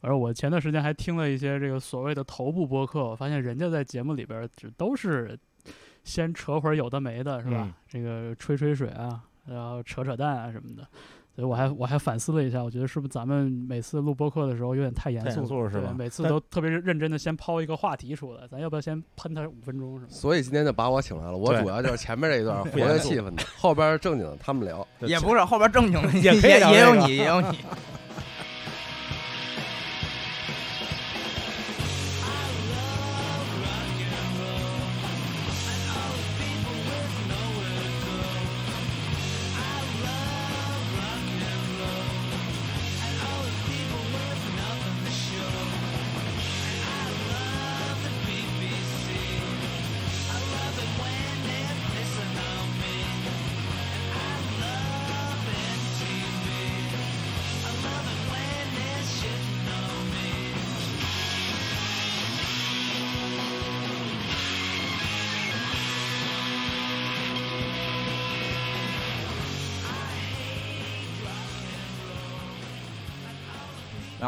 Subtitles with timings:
[0.00, 5.38] 而我前段时间还听了一些这个所谓的头部播客，我发现人家在节目里边儿只都是
[6.04, 7.62] 先扯会儿有的没的，是吧？
[7.62, 10.86] 嗯这个吹吹水啊，然后扯扯淡啊什么的。
[11.34, 19.98] 所以我还我还反思了一下，我觉得是不是咱们每次录播客的时候有点太严肃了，对严肃了是吧每次都特别认真的先抛一个话题出来，咱要不要先喷他五分钟？
[19.98, 20.08] 是吗？
[20.08, 24.86] 所以今天就把我请来了，我主要就是前面这一段 活跃气氛的，后边正经的他们聊。
[25.00, 27.58] 也不是后边正经的，也可以也也有你，也有你。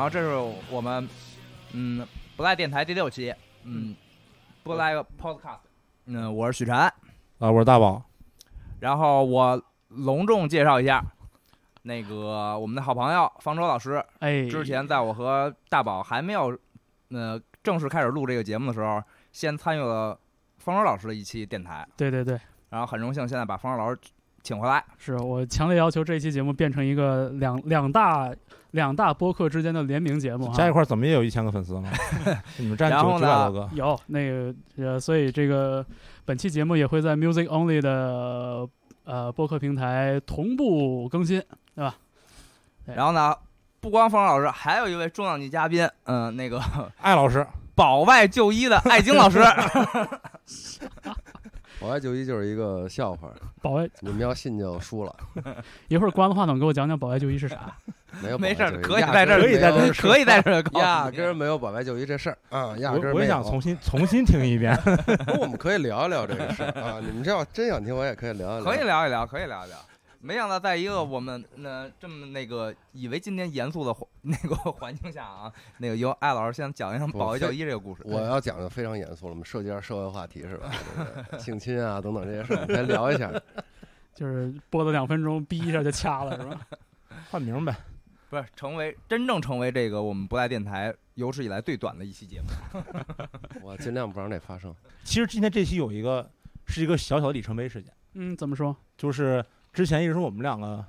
[0.08, 1.06] 后这是我们
[1.74, 3.94] 嗯不赖电台第六期，嗯
[4.62, 5.58] 不赖 Podcast，
[6.06, 6.92] 嗯我是许晨，啊，
[7.38, 8.02] 我是大宝，
[8.80, 11.04] 然后我隆重介绍一下
[11.82, 16.58] 那个我们的好朋友方舟老师，哎，之前在我和大宝还没有
[17.10, 20.18] 呃正式开始录这个节目的时候，先参与了
[20.56, 24.00] 方舟老师的一期电台，对对对，然后很荣幸现在把方舟老师
[24.42, 24.82] 请回来。
[24.96, 28.34] 是我强烈要求这一期节目变成一个两两大
[28.72, 30.52] 两大播客之间的联名节目啊。
[30.54, 31.90] 加一块儿怎么也有一千个粉丝呢？
[32.58, 35.84] 你们占九然后呢九百多个，有那个呃，所以这个
[36.24, 38.68] 本期节目也会在 Music Only 的
[39.04, 41.42] 呃播客平台同步更新，
[41.74, 41.94] 对吧？
[42.84, 43.34] 对然后呢，
[43.80, 46.62] 不光方老师，还有一位重量级嘉宾，嗯、那个
[47.00, 49.40] 艾老师，保外就医的艾晶老师。
[51.80, 53.30] 保外就医就是一个笑话，
[53.62, 55.14] 保外你们要信就输了。
[55.88, 57.72] 一会儿关了话筒，给我讲讲保外就医是啥？
[58.22, 64.74] 没有没事可以在这儿可以在这儿可以在这儿压根儿没有保外就医这事儿啊，压根儿我我也没有想重新重新听一遍。
[65.26, 66.98] 不我们可以聊一聊这个事儿啊。
[67.00, 68.72] 你们这要真想听，我也可以聊一聊。
[68.72, 69.78] 可以聊一聊，可以聊一聊。
[70.20, 78.02] 没想到在一个我们那、这么那个以为今天严肃的环那个环境下啊，那个由艾老师先讲一讲保卫就医这个故事。
[78.04, 80.72] 我要讲的非常严肃了，我们涉及点社会话题是吧？
[81.38, 83.32] 性侵啊等等这些事儿，我们可以聊一下。
[84.14, 86.66] 就是播了两分钟，逼一下就掐了，是吧？
[87.30, 87.76] 换名呗，
[88.28, 92.82] 不是成为真正成为这个我们不赖电台有史以来最短的一期节目。
[93.62, 94.74] 我尽量不让这发生。
[95.04, 96.28] 其实今天这期有一个
[96.66, 98.76] 是一个小小的里程碑事件，嗯，怎么说？
[98.96, 100.84] 就是之前一直是我们两个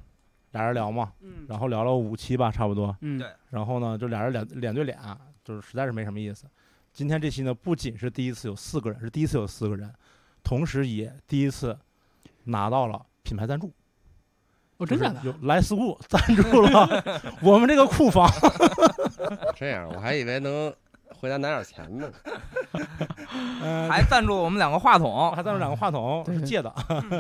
[0.52, 2.96] 俩人聊嘛，嗯然后聊了五期吧，差不多。
[3.02, 4.98] 嗯，对然后呢，就俩人脸脸对脸，
[5.44, 6.46] 就是实在是没什么意思。
[6.92, 9.94] 今天这期呢，不仅是第一次有四个人，是第一次有四个人，
[10.44, 11.78] 同时也第一次
[12.46, 13.72] 拿到了品牌赞助。
[14.78, 15.22] 哦，真假的？
[15.24, 17.04] 有莱斯库赞助了
[17.42, 18.28] 我们这个库房，
[19.56, 20.74] 这样我还以为能
[21.14, 22.12] 回家拿点钱呢。
[23.62, 26.70] 呃，还赞助我们两个话筒还赞助两个话筒，对是借的。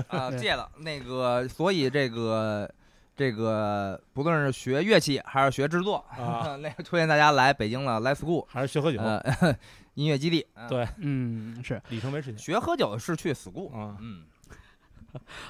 [0.07, 2.69] 啊，借的那个，所以这个
[3.15, 9.21] 这个不论是学乐器还是学制作啊， 那个推荐大家来北京的 Live School 还是学喝酒，呃
[9.95, 10.45] 音乐基地。
[10.55, 11.81] 嗯对嗯，是。
[11.89, 12.37] 里程碑事件。
[12.37, 14.23] 学喝酒是去 school，啊，嗯，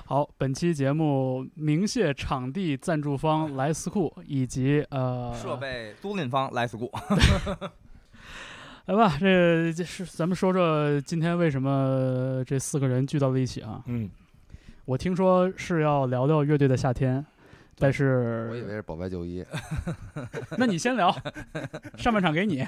[0.05, 6.89] 好，本期节目鸣谢场地赞助方莱斯库以及呃设备租赁方 Live School。
[8.89, 13.83] 来吧，这这是咱们说说今天为什么这四个人聚到了一起啊？
[13.85, 14.09] 嗯，
[14.85, 17.23] 我听说是要聊聊乐队的夏天，
[17.77, 19.45] 但是我以为是是保外就医，
[20.57, 21.15] 那你先聊，
[21.99, 22.65] 上半场给你。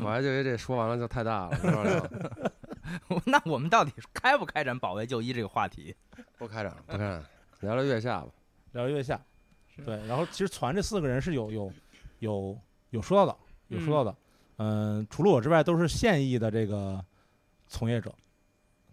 [0.00, 2.10] 保外就医这说完了就太大了，没法聊。
[3.26, 5.94] 那我们到底开不开展保卫就医这个话题？
[6.38, 7.22] 不开展，不开展，
[7.60, 8.28] 聊聊月下吧。
[8.72, 9.20] 聊月下，
[9.84, 11.70] 对，然后其实传这四个人是有有
[12.20, 13.38] 有有说到的，
[13.68, 14.16] 有说到的，
[14.56, 17.04] 嗯、除了我之外都是现役的这个
[17.66, 18.12] 从业者，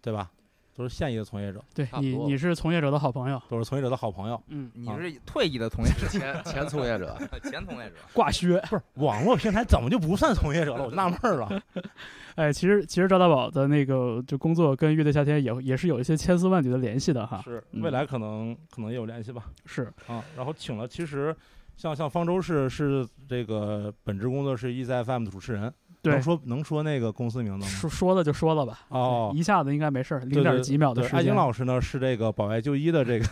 [0.00, 0.30] 对吧？
[0.74, 4.42] 都是现役的从业者，对你，你是从业者的好朋友，都是从业者的好朋友。
[4.48, 7.96] 嗯，你是退役的从业者，前前从业者，前从业者。
[8.14, 8.58] 挂靴。
[8.70, 10.84] 不是网络平台怎么就不算从业者了？
[10.84, 11.62] 我就纳闷儿了。
[12.36, 17.42] 哎，其实其实赵大宝的那个就工作跟乐队夏天也也是有一些千丝万缕的联系的哈。
[17.44, 19.50] 是，嗯未来可能可能也有联系吧。
[19.66, 21.36] 是，啊，然后请了，其实
[21.82, 27.66] 像像方舟是是这个本职工作是 EZ FM 的主持人，对能，说能说那个公司名字吗？
[27.66, 28.82] 说说了就说了吧。
[28.90, 31.34] 哦一下子应该没事儿，零点几秒的对，艾晶时间。
[31.34, 33.26] 老师呢是这个保外就医的这个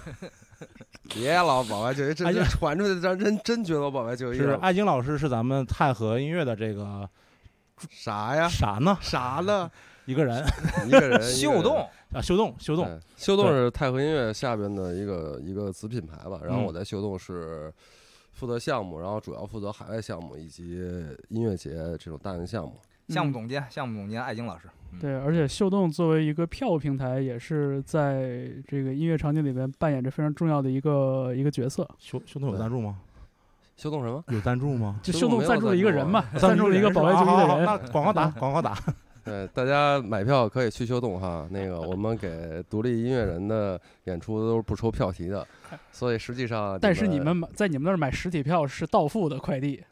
[1.15, 4.45] 别老保外就医，这哎呀这传出去让人真觉得我保外就医了。
[4.45, 7.09] 是艾晶老师是咱们太和音乐的这个
[7.89, 8.49] 啥呀？
[8.49, 8.99] 啥呢？
[9.01, 9.71] 啥呢？
[10.07, 10.45] 一个人
[10.89, 16.41] 一个人 秀动，啊，秀动，秀动，秀动对是太和音乐下边的一个一个子品牌吧。
[16.43, 17.73] 然后嗯我在秀动是
[18.41, 20.81] 负责项目，然后主要负责海外项目以及
[21.29, 22.73] 音乐节这种大型项目。
[22.83, 24.69] 嗯项目总监，项目总监艾晶老师。
[24.93, 31.87] 嗯，对，而且秀动作为一个票务平台，也是在这个音乐场景里面扮演着非常重要的一个一个角色。
[31.99, 33.01] 秀秀动有赞助吗？
[33.77, 34.23] 秀动什么？
[34.29, 35.01] 有赞助吗？
[35.03, 37.67] 就秀动赞助了一个人嘛，啊赞助了一个保外就医好好好的人。
[37.67, 38.79] 那广告打， 广告打。
[39.23, 41.47] 对，大家买票可以去秀动哈。
[41.51, 45.47] 那个我们给独立音乐人的演出都是不抽票题的，
[45.93, 49.83] 所以实际上但是你们买在你们那儿买实体票是到付的快递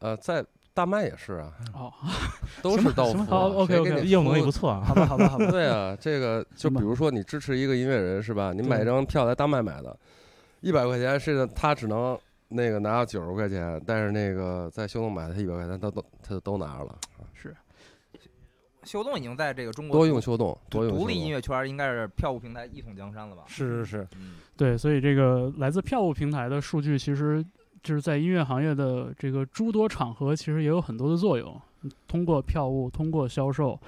[0.00, 0.44] 呃在
[0.74, 1.92] 大麦也是啊，哦。
[2.62, 3.26] 都是到付啊。
[3.28, 4.84] 好，OK，谁给 OK 你业务能力不错啊。
[4.86, 5.46] 好吧，好吧，好吧。
[5.50, 8.52] 对啊，这个就比如说你支持一个音乐人是吧？
[8.52, 9.96] 你买一张票在大麦买的，
[10.60, 12.18] 一百块钱是他只能
[12.48, 16.98] 那个拿到九十块钱，但是那个在秀动买的他一百块钱他都他都拿着了。
[18.86, 23.42] 是，秀动已经在这个中国多用秀动，多用独立音乐圈应该是票务平台一统江山了吧？
[23.46, 27.44] 是是是，嗯，对，所以这个来自票务平台的数据，其实
[27.82, 31.60] 就是在音乐行业的这个诸多场合，其实也有很多的作用。
[32.08, 33.78] 通过票务，通过销售，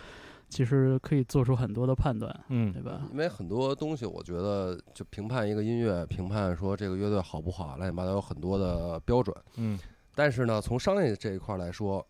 [0.49, 3.01] 其实可以做出很多的判断，嗯对吧？
[3.11, 9.37] 因为很多东西，我觉得就评判一个音乐，评判说这个乐队好不好，乱七八糟有很多的标准。
[9.57, 9.77] 嗯，
[10.15, 12.07] 但是呢，从商业这一块来说，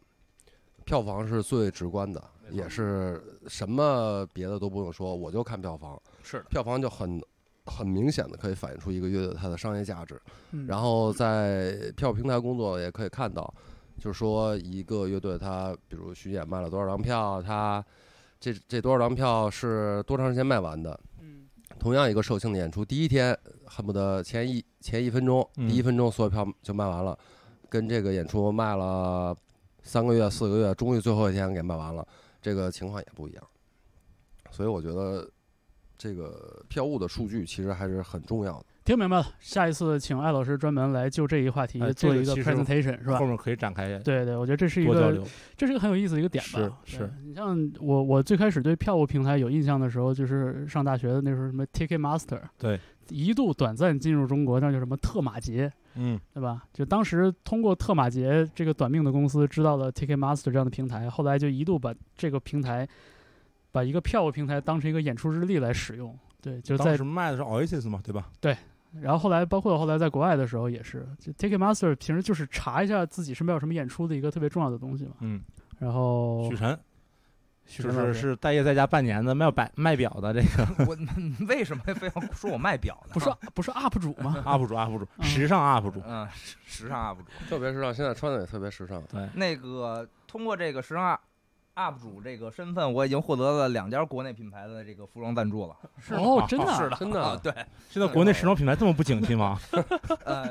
[0.84, 6.00] 票房是最直观的，也是什么别的都不用说，我就看票房。
[6.22, 7.20] 是的，票房就很
[7.66, 10.20] 很明显的可以反映出一个乐队它的商业价值。
[10.52, 13.52] 嗯然后在票平台工作也可以看到，
[13.98, 17.84] 就是说一个乐队它比如巡演卖了多少张票，它
[18.40, 20.98] 这这多少张票是多长时间卖完的。
[21.20, 21.46] 嗯
[21.78, 27.16] 同样一个售罄的演出，第一天恨不得前一前一分钟，嗯第一分钟所有票就卖完了，
[27.68, 29.36] 跟这个演出卖了
[29.84, 32.04] 三个月、四个月，终于最后一天给卖完了，
[32.40, 33.44] 这个情况也不一样。
[34.50, 35.30] 所以我觉得
[35.96, 38.66] 这个票务的数据其实还是很重要的。
[38.84, 39.26] 听明白了。
[39.38, 43.26] 下一次请艾老师专门来就这一话题哎做一个 presentation，是吧后？
[43.26, 45.22] 面可以展开对对，我觉得这是一个。
[45.54, 46.80] 这是一个很有意思的一个点吧。
[46.86, 52.80] 是是你像我，我最开始对票务平台有印象的时候，就是上大学的那时候，什么 Ticketmaster，对，
[53.10, 56.62] 一度短暂进入中国，那叫什么特马捷，嗯对吧？
[56.72, 62.88] 就当时通过特马杰这个短命的公司知道了 Ticketmaster 这样的平台，后来就一度把这个平台，
[63.72, 66.16] 把一个票务平台当成一个演出日历来使用。
[66.40, 68.30] 对，就是在当时卖的是 Oasis 嘛，对吧？
[68.40, 68.56] 对
[69.00, 75.16] 然后后来，包括后来在国外的时候也是，就 Ticketmaster 平时就是查一下自己身边有什么演出的一个特别重要的东西嘛。
[75.20, 75.42] 嗯，
[75.78, 76.78] 然后许晨
[77.68, 80.96] 就是是待业在家半年的卖表卖表的这个 我
[81.46, 83.10] 为什么非要说我卖表呢？
[83.12, 86.02] 不是不是 UP 主吗？UP 主 UP 主，嗯时尚 UP 主。
[86.06, 87.24] 嗯，时时尚 UP 主。
[87.48, 89.00] 特别时尚，现在穿的也特别时尚。
[89.02, 91.18] 对，那个通过这个时尚
[91.76, 95.76] UP 主这个身份，我已经获得了两家国内品牌的这个服装赞助了。
[96.00, 97.52] 是哦，真的啊是的，真的啊对，
[97.90, 99.60] 现在国内时装品牌这么不景气吗？
[100.24, 100.50] 呃，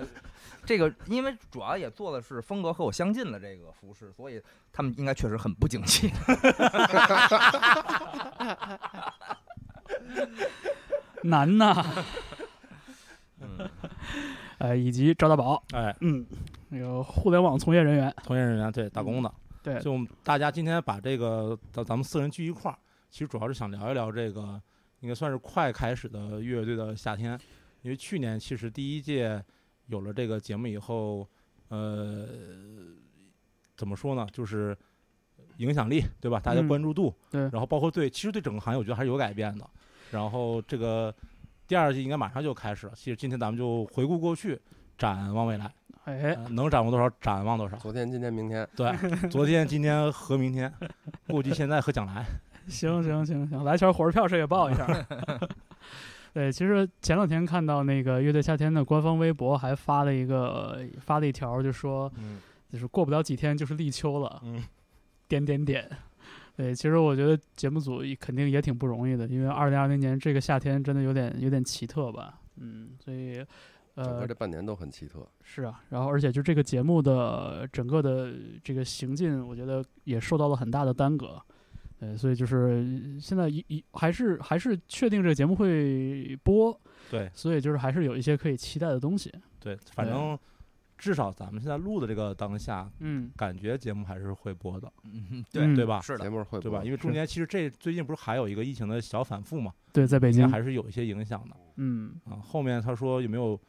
[0.68, 4.42] 这个因为主要也做的是风格和我相近的这个服饰，所以
[4.74, 6.12] 他们应该确实很不景气。
[11.24, 11.84] 难呐。
[13.40, 13.70] 嗯，
[14.58, 16.26] 哎， 以及赵大宝，哎，嗯，
[16.70, 19.34] 那个互联网从业人员，从业人员对打工的，
[19.64, 22.78] 对，就我们大家今天把这个咱咱们四人聚一块儿，
[23.10, 24.62] 其实主要是想聊一聊这个
[25.00, 27.40] 应该算是快开始的乐队的夏天，
[27.84, 29.42] 因为去年其实第一届
[29.88, 31.28] 有了这个节目以后，
[31.70, 32.28] 呃，
[33.76, 34.78] 怎么说呢，就是
[35.58, 36.40] 影响力对吧？
[36.40, 39.68] 大家嗯关注度，对然后包括对，其实对整个行业我觉得还是有改变的。
[40.12, 41.14] 然后这个
[41.68, 44.60] 第二季应该马上就开始了，其实今天咱们就回顾过去，
[44.98, 45.74] 展望未来，
[46.06, 47.76] 哎，呃能展望多少展望多少。
[47.78, 48.92] 昨天、今天、明天，对，
[49.30, 50.74] 昨天、今天和明天，
[51.28, 52.26] 估计现在和将来。
[52.68, 54.86] 行行行行，来钱火车票谁也报一下。
[56.34, 62.40] 对，其实前两天看到那个乐队夏天的官方微博还发了一个发了一条，就说嗯
[62.72, 64.64] 就是过不了几天就是立秋了，嗯，
[65.28, 65.90] 点点点。
[66.58, 73.38] 对，其实我觉得节目组肯定也挺不容易的，因为二零二零年这个夏天真的有点有点奇特吧，嗯，所以
[73.94, 75.26] 呃整个这半年都很奇特。
[75.44, 81.42] 是啊，然后而且就这个节目的整个的这个行进，我觉得也受到了很大的耽搁。
[82.00, 89.34] 呃，所以就是现在一一还是还是确定这个节目会播，对所以就是还是有一些可以期待的东西。
[89.60, 90.38] 对，反正
[90.98, 96.00] 至少咱们现在录的这个当下，嗯，感觉节目还是会播的，嗯，嗯对，对吧？
[96.02, 96.84] 是的，节目会播对吧？
[96.84, 102.38] 因为中间其实这最近不是还有一个疫情的小反复嘛，对，在北京，还是有一些影响的嗯，啊。
[102.38, 103.60] 后面他说有没有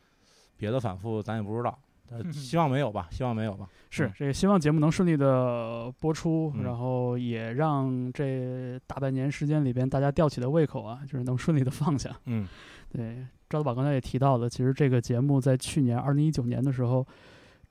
[0.56, 1.78] 别的反复咱也不知道，
[2.10, 3.66] 呃嗯希望没有吧，希望没有吧。
[3.70, 12.14] 嗯是这个，希望节目能顺利的播出，嗯然后也让这大半年时间里边大家吊起的胃口啊，就是能顺利的放下。
[12.26, 12.46] 嗯
[12.92, 17.06] 对，赵德宝刚才也提到了，其实这个节目在去年二零一九年的时候，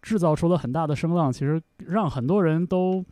[0.02, 3.04] 制造出了很大的声浪，其实让很多人都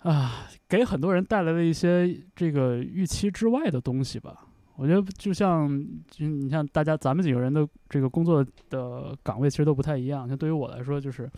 [0.00, 4.45] 啊，给很多人带来了一些这个预期之外的东西吧。
[4.76, 5.68] 我觉得就像，
[6.10, 10.28] 就你像大家咱们几个人的这个工作的岗位其实都不太一样。
[10.28, 11.30] 像对于我来说，就是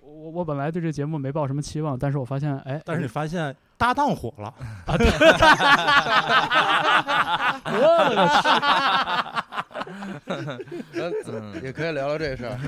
[0.00, 4.54] 我我本来对这节目没抱什么期望，但是我发现，哎，但是你发现搭档火了，
[7.66, 8.28] 我的个
[11.26, 12.58] 嗯，也可以聊聊这事儿。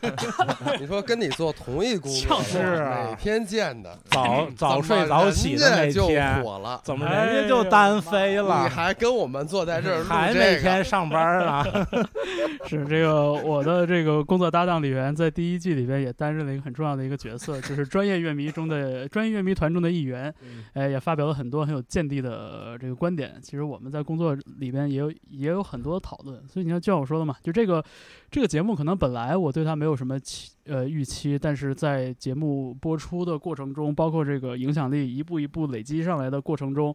[0.80, 11.64] 你说跟你做同一工作，是啊每天见的，早早睡早起的那怎么人家就天，火了，怎么人家就单飞了你了，还跟我们坐在这儿还每天上班啊？
[12.66, 20.32] 是这个我的这个工作搭档李源，在第一季里边也担任了一个很重要的一个角色，就是专业乐迷中的专业乐迷团中的一员。
[20.74, 23.34] 哎，也发表了很多很有见地的这个观点。
[23.42, 26.40] 其实我们在工作里边也有也有很多讨论。
[26.50, 27.82] 所以你看，就像我说的嘛，就这个
[28.30, 36.94] 这个节目可能本来我对它没有什么期呃预期，但是在节目播出的过程中，包括这个影响力一步一步累积上来的过程中，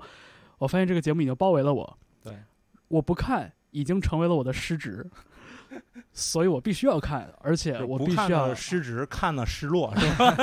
[0.58, 1.98] 我发现这个节目已经包围了我。
[2.22, 2.34] 对，
[2.90, 5.10] 我不看已经成为了我的失职。
[6.14, 10.34] 所以我必须要看，而且我必须要失职，看了失落，是吧？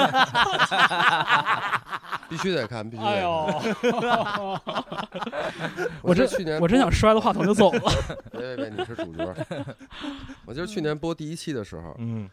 [2.28, 3.14] 必须得看，必须得看。
[3.14, 3.60] 哎呦，
[6.02, 7.80] 我这去年我真想摔了话筒就走了。
[8.30, 9.34] 别别别，你是主角。
[10.44, 12.28] 我就是去年播第一期的时候，嗯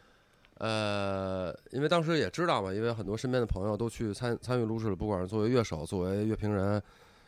[0.57, 6.81] 呃，因为当时也知道嘛，因为很多身边的朋友都去参参与录制了，不管是作为乐手、作为乐评人，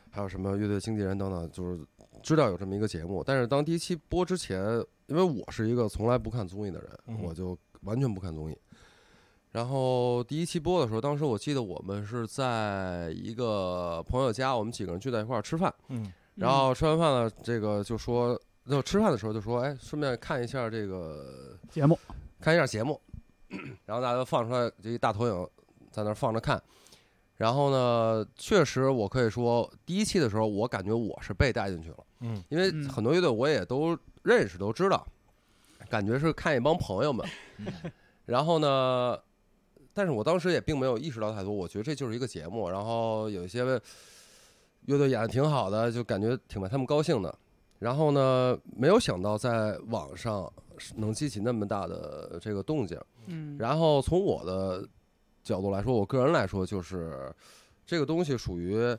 [0.10, 1.80] 还有什么乐队经纪人等等，就是
[2.24, 3.24] 知道有这么一个节目。
[3.24, 4.62] 但是当第一期播之前，
[5.08, 8.58] 因为我是一个从来不看综艺的人，嗯我就完全不看综艺。
[9.52, 15.74] 然后第一期播的时候，当时我记得我们是在一个朋友家，我们几个人聚在一块儿吃饭。
[15.90, 22.00] 嗯然后吃完饭了，这个就说，就吃饭的时候就说，哎，顺便看一下这个节目，
[22.40, 23.00] 看一下节目，
[23.86, 25.48] 然后大家就放出来这一大投影
[25.92, 26.60] 在那儿放着看。
[27.42, 35.04] 然后呢，确实我可以说，第一期的时候我感觉我是被带进去了，嗯因为嗯很多乐队我也都认识都知道，
[35.90, 37.28] 感觉是看一帮朋友们。
[38.28, 39.18] 然后呢，
[39.92, 42.70] 但是我当时也并没有意识到太多，我觉得这就是一个节目。
[42.70, 43.64] 然后有一些
[44.86, 47.36] 乐队演的挺好的，就感觉挺为他们高兴的。
[47.80, 50.48] 然后呢，没有想到在网上
[50.96, 53.00] 能激起那么大的这个动静。
[53.26, 54.88] 嗯然后从我的
[55.44, 57.34] 角度来说，我个人来说，就是
[57.86, 58.98] 这个东西属于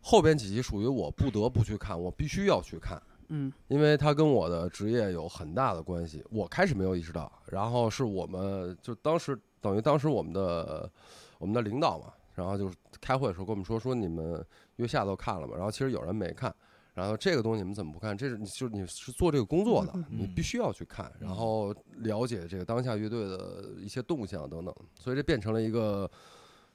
[0.00, 6.24] 后边几集属于我不得不去看，我必须要去看，嗯因为它跟我的职业有很大的关系。
[6.30, 10.90] 我开始没有意识到，然后是我们就当时等于当时我们的
[11.38, 14.44] 我们的领导嘛，然后就是开会的时候跟我们说说你们
[14.76, 15.54] 月下都看了嘛？
[15.56, 16.54] 然后其实有人没看。
[16.96, 18.16] 然后这个东西你们怎么不看？
[18.16, 26.10] 这是你就是你是做这个工作的，你必须要去看，然后了解这个当下乐队的一些动向等等，所以这变成了一个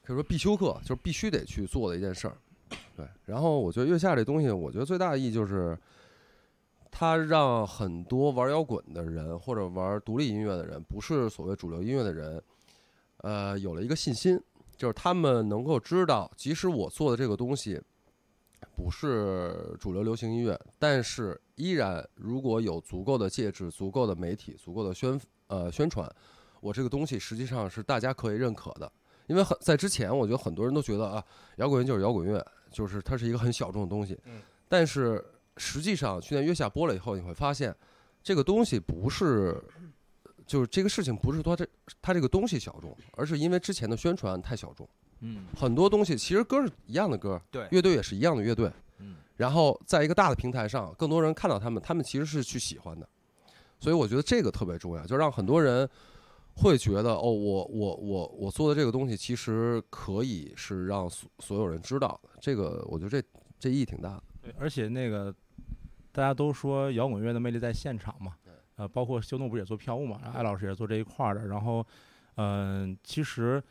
[0.03, 2.37] 可以说必修课，就是必须得去做的一件事儿。
[2.95, 5.75] 对，然后我觉得月下这东西，我觉得最大的意义就是，
[6.91, 12.39] 它让很多玩摇滚的人或者玩独立音乐的人，不是所谓主流音乐的人，
[13.17, 14.39] 呃，有了一个信心，
[14.77, 17.81] 就是他们能够知道，即使我做的这个东西
[18.75, 26.09] 不是主流流行音乐，但是依然如果有足够的介质、足够的媒体、足够的宣呃宣传，
[26.59, 28.91] 我这个东西实际上是大家可以认可的。
[29.27, 31.23] 因为很在之前，我觉得很多人都觉得啊，
[31.57, 34.19] 摇滚乐就是摇滚乐，就是它是一个很小众的东西。
[34.25, 35.23] 嗯但是
[35.57, 37.75] 实际上，去年月下播了以后，你会发现，
[38.23, 39.61] 这个东西不是，
[40.45, 41.67] 就是这个事情不是说这
[42.01, 44.87] 它这个东西小众，而是因为之前的宣传太小众。
[45.21, 45.45] 嗯。
[45.57, 47.67] 很多东西其实歌是一样的歌，对。
[47.71, 49.15] 乐队也是一样的乐队，嗯。
[49.37, 53.07] 然后在一个大的平台上，更多人看到他们，他们其实是去喜欢的，
[53.79, 55.89] 所以我觉得这个特别重要，就让很多人
[56.55, 64.23] 会觉得哦，我我我我做的这个东西其实可以是让所所有人知道的，这个我觉得这这意义挺大的。
[64.41, 65.33] 对，而且那个
[66.11, 68.35] 大家都说摇滚乐的魅力在现场嘛，
[68.75, 71.85] 呃，包括修诺不是也做票务嘛，然后艾老师也做这一块儿的，然后，
[72.35, 73.63] 嗯、其实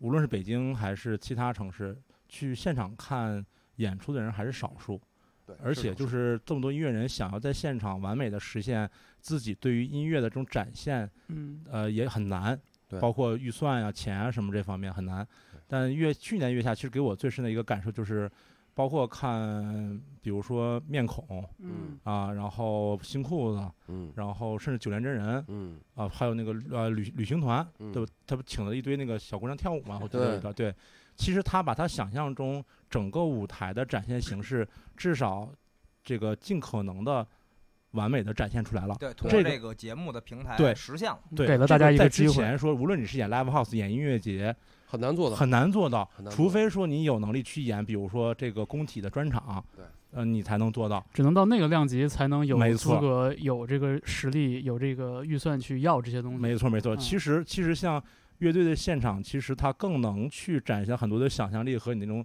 [0.00, 1.96] 无论是北京还是其他城市，
[2.28, 3.44] 去现场看
[3.76, 5.00] 演出的人还是少数，
[5.46, 8.90] 对，而且就是是这么多音乐人想要在现场完美的实现
[9.20, 15.26] 自己对于音乐的这种展现，嗯呃，也很难对，包括预算呀、钱啊什么这方面很难。
[15.66, 18.28] 但月去年月下，其实给我最深的一个感受就是，
[18.74, 28.12] 包括看，比如说面孔嗯啊，然后新裤子，嗯然后甚至九连真人嗯啊，还有那个呃旅旅行团，嗯对吧？
[28.26, 29.98] 他不请了一堆那个小姑娘跳舞嘛？
[30.02, 30.74] 我记得对。
[31.16, 35.52] 其实他把他想象中整个舞台的展现形式，至少
[36.02, 37.26] 这个尽可能的
[37.90, 38.96] 完美的展现出来了。
[38.98, 41.20] 对，通这个过这个节目的平台对实现了。
[41.36, 44.56] 对，给了大家一个机会之前说，无论你是演 live house、演音乐节，
[44.90, 45.36] 很难做到。
[45.36, 51.04] 很难做到除非说你有能力去演，比如说这个工体的专场，对，呃，你才能做到。
[51.14, 56.38] 只能到那个量级才能有资没错格、有这个实力、有这个预算去要这些东西。
[56.38, 56.96] 没错，没错。
[56.96, 58.02] 嗯其实，其实像
[58.38, 62.24] 乐队的现场，其实它更能去展现很多的想象力和你那种，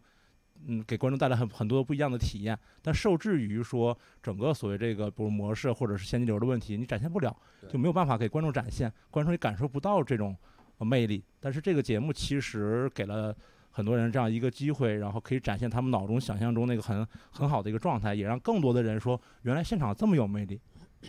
[0.66, 2.58] 嗯，给观众带来很很多不一样的体验。
[2.82, 7.36] 但受制于说整个所谓这个，比如模式或者是现金流的问题，你展现不了，
[7.70, 11.24] 就没有办法给观众展现，观众也感受不到这种呃魅力。
[11.40, 13.36] 但是这个节目其实给了。
[13.78, 20.58] 很多人这样一个机会，然后可以展现他们脑中想象中那个很很好的一个状态，也让更多的人说，原来现场这么有魅力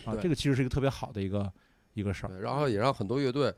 [0.03, 0.13] 啊！
[0.21, 1.49] 这个其实是一个特别好的一个
[1.93, 2.41] 一个事儿。
[2.41, 3.55] 然后也让很多乐队、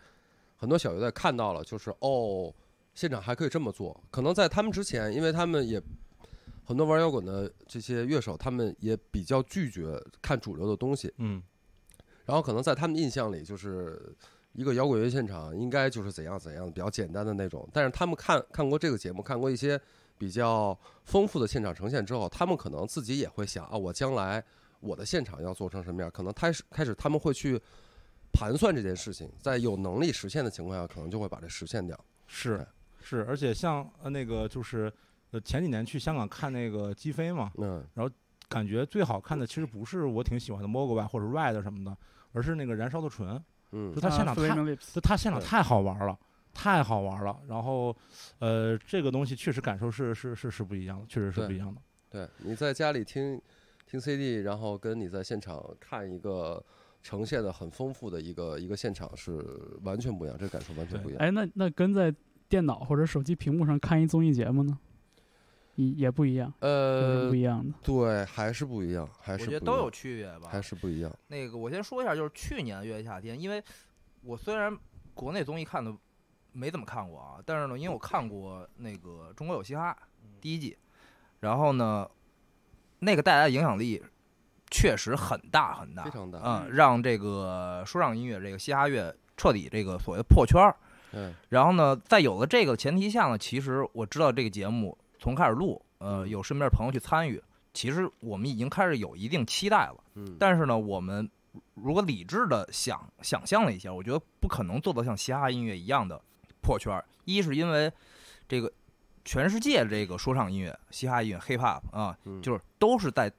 [0.57, 2.53] 很多小乐队看到了，就是哦，
[2.93, 3.99] 现场还可以这么做。
[4.11, 5.81] 可能在他们之前，因为他们也
[6.63, 11.11] 很多玩摇滚的这些乐手，他们也比较拒绝看主流的东西。
[11.17, 11.41] 嗯，
[12.25, 14.15] 然后可能在他们印象里，就是
[14.59, 17.65] 一个摇滚乐现场应该就是怎样怎样比较简单的那种。
[17.71, 19.79] 但是他们看看过这个节目，看过一些
[20.17, 24.43] 比较丰富的现场呈现之后，他们可能自己也会想啊，我将来
[24.81, 26.11] 我的现场要做成什么样？
[26.11, 27.57] 可能开始开始他们会去
[28.33, 31.97] 盘算这件事情，在有能力实现的情况下，可能就会把这实现掉。
[32.27, 32.67] 是
[33.01, 34.91] 是，而且像呃那个就是
[35.31, 38.13] 呃前几年去香港看那个击飞嘛，嗯，然后
[38.49, 41.97] 感觉最好看的其实不是我挺喜欢的 Mogwai 或者 Red 什么的，
[42.33, 44.49] 而是那个燃烧的唇，嗯就他现场太
[44.93, 46.17] 就他现场太好玩了。
[46.51, 47.95] 太好玩了，然后，
[48.39, 51.79] 呃，这个东西确实感受是是是是不一样的，确实是不一样的。
[52.09, 53.39] 对，你在家里听
[53.85, 56.61] 听 CD，然后跟你在现场看一个
[57.01, 59.45] 呈现的很丰富的一个一个现场是
[59.83, 61.21] 完全不一样，这感受完全不一样。
[61.21, 62.13] 哎，那那跟在
[62.49, 64.77] 电脑或者手机屏幕上看一综艺节目呢，
[65.79, 67.73] 也也不一样，呃不，一样的。
[67.81, 70.49] 对，还是不一样，还是我觉得都有，区别吧。
[70.49, 71.09] 还是不一样。
[71.27, 73.63] 那个，我先说一下，就是去年《乐队夏天》，因为
[74.23, 74.77] 我虽然
[75.13, 75.95] 国内综艺看的
[76.51, 79.95] 没怎么看过啊，但是呢，因为我看过那个《中国有嘻哈》
[80.41, 80.77] 第一季，
[81.39, 82.05] 然后呢，
[82.99, 84.03] 那个带来的影响力
[84.69, 90.75] 确实很大很大，非常大嗯，让这个说唱音乐这个嘻哈乐彻底这个所谓破圈儿。
[91.13, 97.41] 嗯，然后呢，在有了这个前提下呢，其实我知道这个节目从开始录，呃，嗯有身边朋友去参与，
[97.73, 100.03] 其实我们已经开始有一定期待了。
[100.15, 101.29] 嗯，但是呢，我们
[101.75, 106.19] 如果理智的想想象了一下，我觉得不可能做到像嘻哈音乐一样的
[106.61, 107.05] 破圈儿。
[107.25, 107.91] 一是因为
[108.47, 108.71] 这个
[109.23, 113.31] 全世界这个说唱音乐、嘻哈音乐、hip hop 啊，嗯就是都是在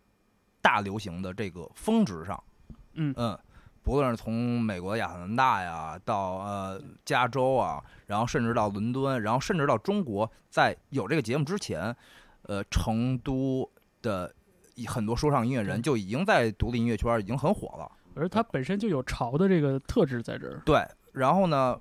[0.60, 2.42] 大流行的这个峰值上，
[2.92, 3.38] 嗯嗯，
[3.82, 11.94] 不论是从美国亚特兰大呀，到呃加州啊，然后甚至到伦敦，然后甚至到中国，在有这个节目之前，
[12.42, 13.68] 呃，成都
[14.02, 14.32] 的
[14.86, 17.90] 很多说唱音乐人就已经在独立音乐圈已经很火了。
[18.14, 20.60] 而它本身就有潮的这个特质在这儿。
[20.64, 21.80] 对，然后呢，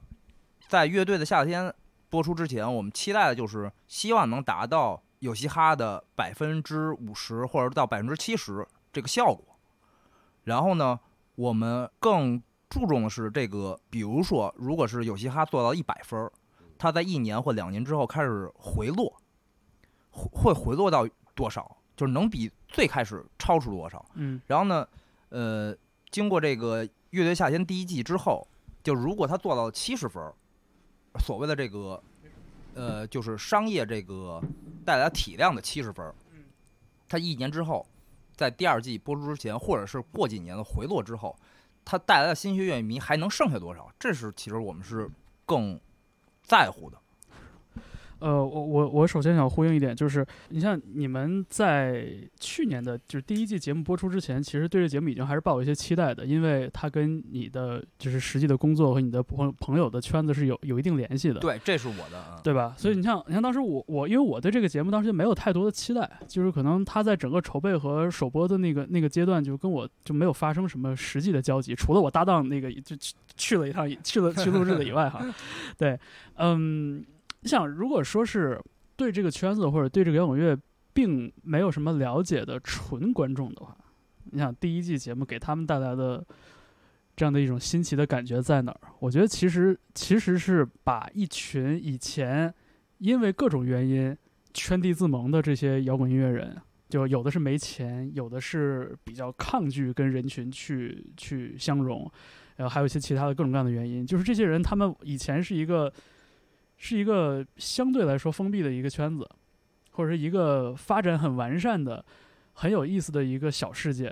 [0.67, 1.73] 在乐队的夏天
[2.09, 9.43] 播出之前，我们期待的就是希望能达到有嘻哈的百分之五十或者到百分之七十这个效果。
[10.43, 10.99] 然后呢，
[11.39, 16.29] 我们更注重的是这个，比如说，如果是有嘻哈做到一百分儿，
[16.77, 19.15] 它在一年或两年之后开始回落，
[20.11, 21.77] 会会回落到多少？
[21.95, 24.05] 就是能比最开始超出多少？
[24.15, 24.85] 嗯，然后呢，
[25.29, 25.73] 呃，
[26.11, 28.45] 经过这个《乐队夏天》第一季之后，
[28.83, 30.33] 就如果他做到七十分儿，
[31.21, 32.03] 所谓的这个，
[32.73, 34.41] 呃，就是商业这个
[34.83, 36.13] 带来体量的七十分儿，
[37.07, 37.87] 他一年之后，
[38.39, 41.37] 在第二季播出之前，或者是过几年的回落之后，
[41.83, 43.91] 它带来的新学院迷还能剩下多少？
[43.99, 45.11] 这是其实我们是
[45.45, 45.77] 更
[46.41, 46.97] 在乎的。
[48.19, 52.07] 呃，我我我首先想呼应一点，就是你像你们在
[52.39, 61.39] 去年的就是第一季节目播出之前，其实对这节目已经还是抱有一些期待的，因为它跟你的就是实际的工作和你的朋朋友的圈子是有有一定联系的。
[61.39, 62.39] 对，这是我的啊。
[62.43, 62.73] 对吧？
[62.77, 75.23] 所以你像，你像当时我我因为我对这个节目当时就没有太多的期待，就是可能他在整个筹备和首播的那个那个阶段，就跟我就没有发生什么实际的交集，除了我搭档那个就去去了一趟去了去录制的以外哈，
[75.77, 75.99] 对，
[76.35, 77.05] 嗯，
[77.41, 78.61] 你想如果说是
[78.95, 80.57] 对这个圈子或者对这个摇滚乐
[80.93, 83.77] 并没有什么了解的纯观众的话，
[84.25, 86.25] 你想第一季节目给他们带来的
[87.15, 88.79] 这样的一种新奇的感觉在哪儿？
[88.99, 92.53] 我觉得其实其实是把一群以前
[92.97, 94.15] 因为各种原因
[94.53, 96.57] 圈地自萌的这些摇滚音乐人，
[96.89, 102.11] 就有的是没钱，有的是比较抗拒跟人群去去相融，
[102.57, 104.05] 然后还有一些其他的各种各样的原因。
[104.05, 105.91] 就是这些人，他们以前是一个
[106.79, 109.29] 是一个相对来说封闭的一个圈子，
[109.91, 112.03] 或者是一个发展很完善的、
[112.53, 114.05] 很有意思的一个小世界。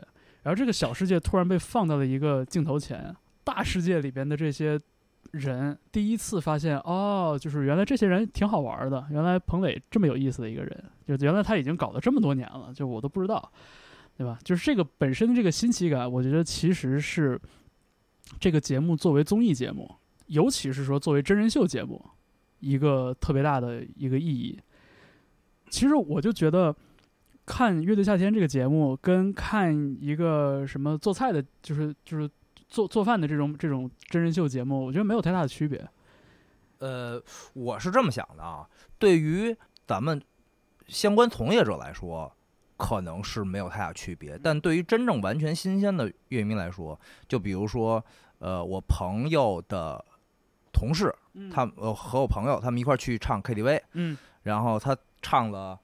[0.44, 4.80] 然后这个小世界突然被放到了一个镜头前，大世界里边的这些
[5.32, 13.52] 人第一次发现，哦，就是原来这些人挺好玩的，原来彭磊这么有意思的一个人，就原来他已经搞了这么多年了，就我都不知道，
[14.18, 14.38] 对吧？
[14.44, 17.40] 就是这个本身的这个新奇感，我觉得其实是
[18.40, 19.94] 这个节目作为综艺节目，
[20.28, 22.02] 尤其是说作为真人秀节目，
[22.60, 24.60] 一个特别大的一个意义。
[25.70, 26.76] 其实我就觉得。
[27.50, 32.30] 看《乐队夏天》这个节目，跟看一个什么做菜的，就是就是
[32.68, 35.88] 做做饭的这种这种真人秀节目，我觉得没有太大的区别。
[36.80, 38.68] 呃，我是这么想的啊，
[39.00, 40.22] 对于咱们
[40.88, 42.30] 相关从业者来说，
[42.76, 48.04] 可能是没有太大区别，但对于真正完全新鲜的乐迷来说，就比如说，
[48.40, 50.04] 呃，我朋友的
[50.78, 51.14] 同事，
[51.52, 55.80] 他呃和我朋友他们一块儿去唱 KTV，嗯，然后他唱了。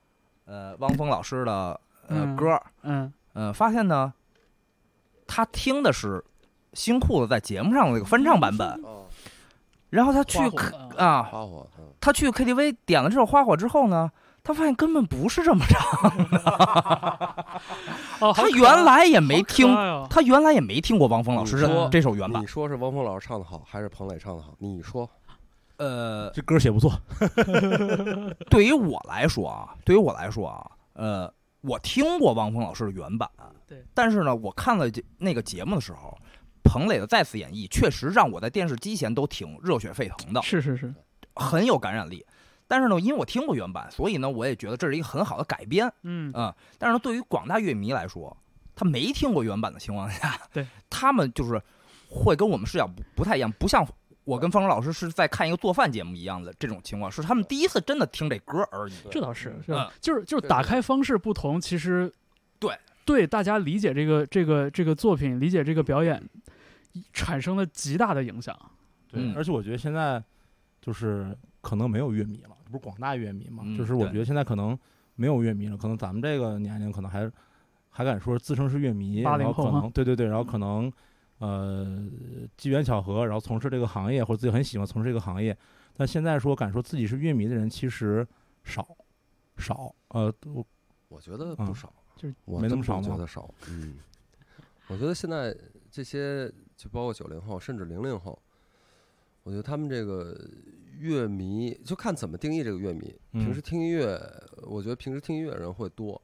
[0.46, 1.80] 呃，汪峰老师的
[2.10, 4.12] 呃歌，嗯，呃，发现呢，
[5.26, 6.22] 他听的是
[6.74, 8.78] 新裤子在节目上的那个翻唱版本，
[9.90, 10.38] 然后他去
[10.98, 11.32] 啊，
[12.02, 14.12] 他去 KTV 点了这首《花火》之后呢，
[14.44, 17.46] 他发现根本不是这么唱的
[18.36, 19.74] 他原来也没听，
[20.10, 22.42] 他原来也没听过汪峰老师这这首原版。
[22.42, 24.54] 你说是汪峰老师唱的好，还是彭磊唱的好？
[24.60, 25.10] 你说。
[25.78, 26.94] 呃，这歌写不错。
[28.50, 33.28] 对于我来说啊，对于我来说啊，呃，我听过汪峰老师的原版，
[33.68, 33.84] 对。
[33.94, 34.86] 但是呢，我看了
[35.18, 36.16] 那个节目的时候，
[36.64, 40.42] 彭磊的再次演绎，确实让我在电视机前都挺热血沸腾的。
[40.44, 40.94] 是是是，
[41.36, 42.26] 很有感染力。
[42.74, 45.86] 但是呢，因为我听过原版，所以呢，我也觉得这是一个很好的改编。
[46.02, 46.52] 嗯嗯。
[46.80, 48.36] 但是呢，对于广大乐迷来说，
[48.74, 51.62] 他没听过原版的情况下，对他们就是
[52.10, 53.88] 会跟我们视角不不太一样，不像。
[54.24, 58.94] 我跟方舟老师是在看一个做饭节目一样的这种情况，是他们第一次真的听这歌而已。
[59.12, 62.12] 这倒是，是吧就是就是打开方式不同，其实
[62.58, 62.74] 对
[63.06, 66.24] 对大家理解这个这个这个作品、理解这个表演，
[67.12, 68.58] 产生了极大的影响。
[69.12, 70.24] 对，而且我觉得现在
[70.82, 73.64] 就是可能没有乐迷了，不是广大乐迷嘛？
[73.78, 74.78] 就是我觉得现在可能
[75.16, 77.32] 没有乐迷了，可能咱们这个年龄可能还
[77.90, 80.92] 还敢说自称是乐迷，然后可能对对对，然后可能。
[81.40, 82.08] 呃，
[82.56, 85.58] 机缘巧合，然后从事这个行业，或者自己很喜欢从事这个行业，
[85.94, 88.26] 但现在说敢说自己是乐迷的人其实
[88.64, 88.88] 少，
[89.58, 89.94] 少。
[90.10, 90.66] 呃，我
[91.10, 93.08] 我觉得不少，就是没那么少吗？
[93.10, 93.54] 觉得少。
[93.68, 93.96] 嗯，
[94.88, 95.54] 我觉得现在
[95.92, 98.40] 这些就包括九零后，甚至零零后，
[99.42, 100.40] 我觉得他们这个
[101.00, 103.14] 乐迷就看怎么定义这个乐迷。
[103.32, 104.20] 平时听音乐，
[104.64, 106.22] 我觉得平时听音乐人会多。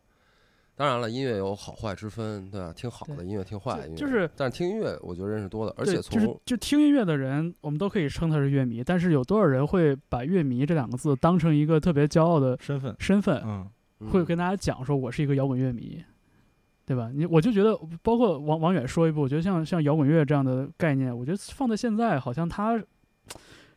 [0.76, 2.72] 当然了，音乐有好坏之分，对吧？
[2.74, 4.30] 听好的音乐，听坏的音乐，就是。
[4.38, 8.82] 但是听音乐，我觉得认识多的，而且从就听音乐的人，我们都可以称他是乐迷。
[8.82, 12.96] 但是有多少人会把“乐迷”这两个字当成一个特别骄傲的身份？
[12.98, 13.70] 身份，嗯，
[14.10, 16.02] 会跟大家讲说，我是一个摇滚乐迷，
[16.86, 17.12] 对吧？
[17.14, 22.82] 你我就觉得，包括王王远说一部，我觉得像像摇滚乐这样的概念，我觉得放在现在，好像他。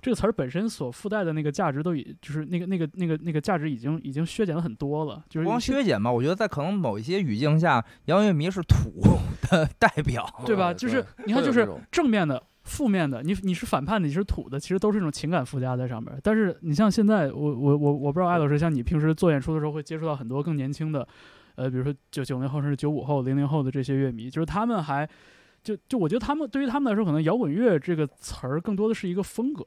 [0.03, 5.25] 这个词儿本身所附带的那个价值都已，就是那个那个那个那个价值已经已经削减了很多了。
[5.31, 9.01] 就是光削减嘛，我觉得在可能某一些语境下，摇滚乐迷是土
[9.49, 10.75] 的 代表， 对吧？
[10.75, 16.13] 就是你看，就是正面的、负面的，你你是反叛的，你是土的，其实都是一种情感附加在上面。
[16.21, 21.07] 但是你像现在，我我我我不知道艾老师，像你平时做演出的时候会接触到很多更年轻的，
[21.55, 25.09] 呃，比如说九九零后甚至九五后、零零后的这些乐迷，就是他们还
[25.63, 29.65] 就就我觉得他们对于他们来说，可能摇滚乐这个词儿更多的是一个风格。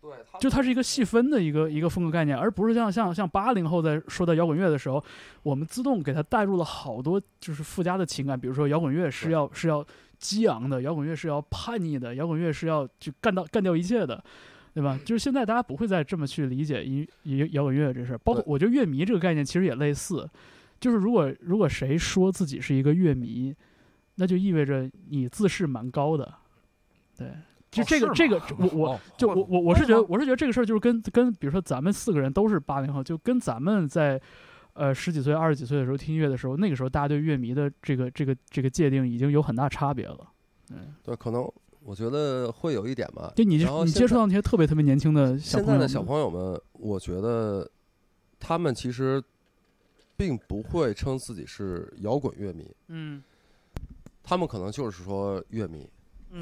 [0.00, 0.10] 对，
[0.40, 5.04] 就它是一个细分的一个一个风格概念，而不是像像像八零后在说到摇滚乐的时候，
[5.42, 9.86] 我们自动给它带入了好多就是附加的情感，比如说摇滚乐是要是要
[10.18, 14.24] 激昂的，摇滚乐是要叛逆的，摇滚乐是要去干到干掉一切的，
[14.72, 14.98] 对吧？
[15.04, 20.26] 就是现在大家不会再这么去理解音摇摇滚乐这事儿，包括我觉得乐迷这个概念其实也类似，
[20.80, 23.54] 就是如果如果谁说自己是一个乐迷，
[24.14, 26.34] 那就意味着你自视蛮高的，
[27.18, 27.28] 对。
[27.70, 34.20] 就这个这个，我我就我我我是觉得我是觉得这个事儿就是跟跟比如说咱们四个人都是八零后，就跟咱们在
[34.72, 40.18] 呃十几岁二十几岁的时候听音乐的时候，那个时候大家对乐迷的这个这个这个界定已经有很大差别了。
[40.70, 41.48] 嗯，对，可能
[41.84, 43.32] 我觉得会有一点吧。
[43.36, 47.70] 就你你接触到那些特别特别年轻的现在的小朋友们，我觉得
[48.40, 49.22] 他们其实
[50.16, 52.68] 并不会称自己是摇滚乐迷。
[52.88, 53.22] 嗯，
[54.24, 55.88] 他们可能就是说乐迷。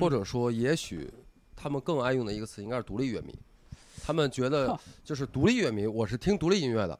[0.01, 1.11] 或者说，也许
[1.55, 3.35] 他们更爱用的一个词应该是独立乐迷。
[4.05, 6.98] 他们觉得就是独立乐迷，我是听独立音乐的，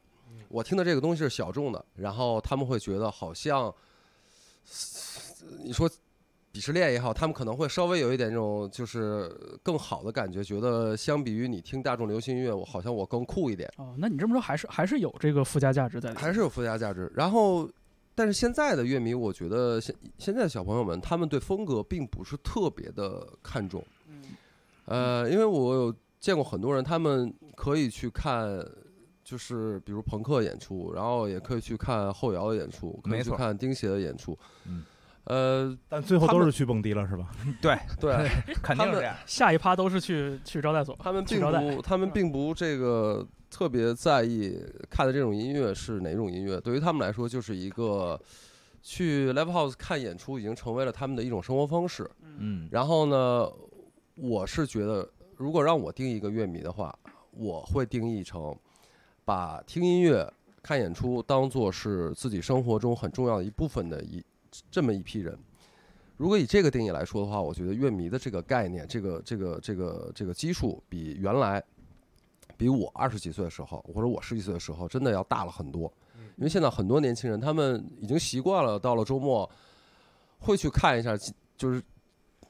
[0.49, 3.73] 我听的这个东西是小众的，然后他们会觉得好像，
[5.63, 5.89] 你说
[6.53, 9.29] 鄙视链也好，他们可能会稍微有一点这种就是
[9.63, 17.11] 更好的感觉，觉得相比于你听大众流行音乐，我好像我更酷一点，哦，那你这么说还是还是有这个附加价值在里面，还是有附加价值。
[17.15, 17.67] 然后，
[18.19, 23.81] 但是现在的乐迷，我觉得现现在的小朋友们，他们对风格并不是特别的看重。
[24.09, 24.23] 嗯
[24.87, 28.59] 呃，因为我有见过很多人，他们可以去看，
[29.23, 34.37] 就是比如朋克演出，然后也可以去看后摇的演出，可以去看钉鞋的演出。
[34.67, 34.85] 嗯，
[35.25, 37.31] 呃，但最后都是去蹦迪了，是吧？
[37.63, 39.15] 对，对，他们肯定是这样。
[39.27, 44.59] 下一趴都是去去招待所，他们并不，他们并不这个特别在意
[44.91, 48.21] 看的这种音乐是哪种音乐，对于他们来说，就是一个
[48.83, 52.09] 去 live house 看演出已经成为了他们的一种生活方式。
[52.39, 53.51] 嗯，然后呢，
[54.15, 56.97] 我是觉得，如果让我定义一个乐迷的话，
[57.33, 58.57] 我会定义成
[59.25, 60.31] 把听音乐、
[60.63, 64.23] 看演出当做是自己生活中很重要的一部分的一
[64.71, 65.37] 这么一批人。
[66.17, 71.63] 如果以这个定义来说的话，我觉得乐迷的这个概念，这个这个这个这个基数比原来，
[72.59, 75.91] 比我二十几岁的时候，或者我十几岁的时候，真的要大了很多。
[76.37, 79.49] 因为现在很多年轻人，他们已经习惯了，到了周末
[80.39, 81.17] 会去看一下，
[81.57, 81.83] 就是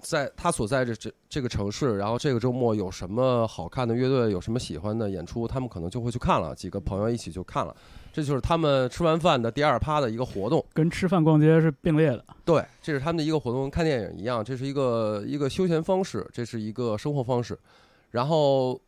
[0.01, 7.75] 在他所在这这这个城市，然后这个周末有什么好看的乐队，有什么喜欢的演出，他们可能就会去看了，几个朋友一起就看了。
[8.13, 10.65] 这就是他们吃完饭的第二趴的一个活动。
[10.75, 12.25] 跟吃饭逛街是并列的。
[12.45, 17.59] 对，这是他们的一个活动，跟看电影一样，这是一个一个休闲方式，这是一个生活方式。
[18.11, 18.81] 然后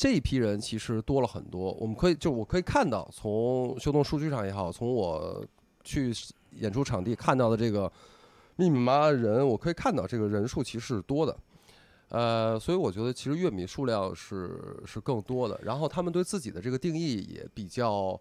[0.00, 5.44] 这一批人其实多了很多，我们可以就我可以看到，从秀动数据上也好，从我
[5.84, 6.10] 去
[6.52, 7.92] 演出场地看到的这个
[8.56, 11.36] 密密麻麻的人，我可以看到这个人数其实是多的。
[12.08, 18.18] 呃，所以我觉得其实乐迷数量是是更多的，然后他们对自己的这个定义也比较，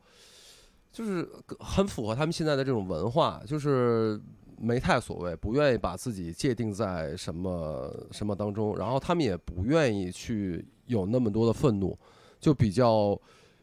[0.91, 1.25] 就是
[1.61, 4.19] 很符合他们现在的这种文化，就是
[4.61, 11.97] 没太所谓，不愿意把自己界定在什么什么当中，然后他们也不愿意去有那么多的愤怒，
[12.39, 13.19] 就比较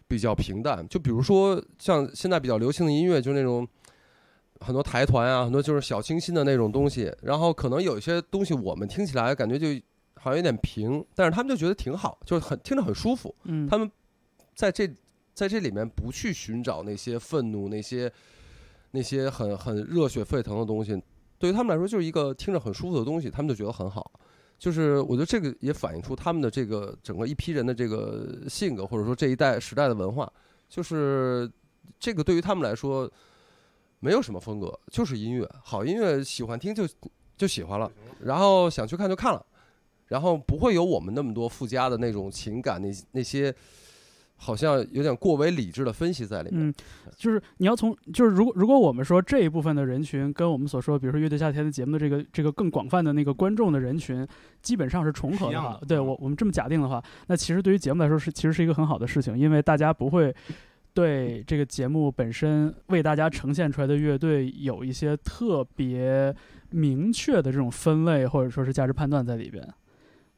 [0.08, 0.86] 比较平淡。
[0.88, 3.68] 就比如说像现在比较流行的音乐，就是那种
[4.60, 9.68] 很多台团啊，很多就是小清新的那种东西，然后可能有一些东西我们听起来感觉就
[10.14, 13.34] 好像有点平，但是他们就觉得挺好，就是很听着很舒服。
[13.44, 13.90] 嗯，他们
[14.54, 14.88] 在这
[15.34, 18.10] 在这里面不去寻找那些愤怒，那些
[18.96, 20.98] 那些很很热血沸腾的东西，
[21.38, 24.10] 对于他们来说就是一个听着很舒服的东西，他们就觉得很好。
[24.58, 30.32] 就是我觉得这个也反映出他们的这个整个一批人的这个性格，或者说这一代时代的文化，
[30.66, 31.50] 就是
[32.00, 33.10] 这个对于他们来说
[34.00, 36.88] 没有什么风格，就是音乐，好音乐喜欢听就
[37.36, 39.44] 就喜欢了，然后想去看就看了。
[40.08, 43.52] 然后不会有我们那么多附加的那种情感，那那些
[44.36, 46.68] 好像有点过为理智的分析在里面。
[46.68, 46.74] 嗯，
[47.16, 54.26] 就是你要从，就是如果如果我们说这一部分的人群跟我们所说，比如说乐队夏天的节目的这个这个更广泛的那个观众的人群，
[54.62, 60.34] 基本上是重合的话，对我我们这么假定的话，那其实对于节目来说是其实是一个很好的事情，因为大家不会
[60.92, 66.34] 对这个节目本身为大家呈现出来的乐队有一些特别
[66.70, 69.66] 明确的这种分类或者说是价值判断在里边。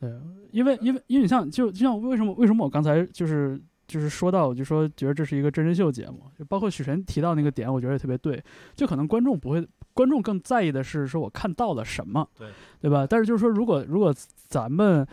[0.00, 0.08] 对，
[0.52, 8.40] 因为因为因为你像就就像为什么为什么我刚才就是就是说到我就说觉得这是一个真人秀节目，就包括许晨提到那个点，我觉得也特别对。
[8.76, 12.48] 就可能观众不会，观众更在意的是说我看到了什么，对
[12.82, 13.06] 对吧？
[13.08, 14.14] 但是就是说，如果如果
[14.46, 15.04] 咱们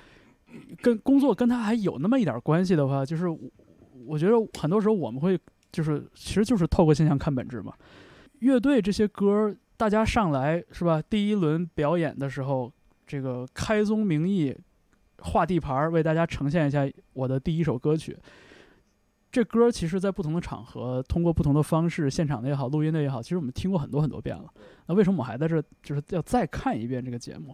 [0.82, 3.40] 跟工作跟他还有那么一点关系的话，就是我
[4.06, 5.40] 我觉得很多时候我们会
[5.72, 7.74] 就是其实就是透过现象看本质嘛。
[8.40, 11.02] 乐队这些歌儿，大家上来是吧？
[11.02, 12.70] 第一轮表演的时候，
[13.08, 14.56] 这个开宗明义。
[15.20, 18.16] 画地盘儿，为大家呈现一下我的第一首歌曲。
[19.36, 24.46] 这歌其实，在不同的场合，通过不同的方式，现场的也好，录音的也好，其实我们听过很多很多遍了。
[24.88, 27.54] 那为什么我还在这，就是要再看一遍这个节目？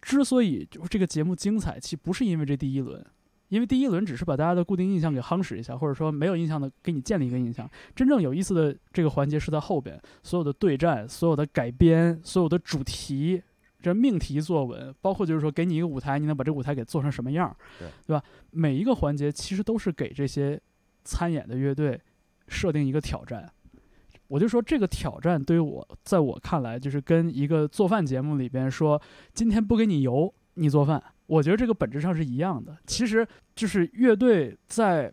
[0.00, 3.04] 之所以就是这个节目精彩，其实不是因为这第一轮，
[3.48, 7.70] 因为第一轮只是把大家的固定印象给夯实一下，或者说没有印象的给你建立一个印象。
[7.94, 13.42] 真正有意思的这个环节是在后边，所有的对战、所有的改编、所有的主题。
[13.82, 18.22] 这命题作文，包括就是说，给你一个舞台，你能把这个舞台给做成什么样，对对吧？
[18.52, 20.60] 每一个环节其实都是给这些
[21.04, 22.00] 参演的乐队
[22.48, 23.50] 设定一个挑战。
[24.28, 29.00] 我就说，这个挑战对于我，在我看来，就是跟一个做饭节目里边说，
[29.34, 32.76] 今天不给你油，你做饭，我觉得这个本质上是一样的。
[32.86, 35.12] 其实就是乐队在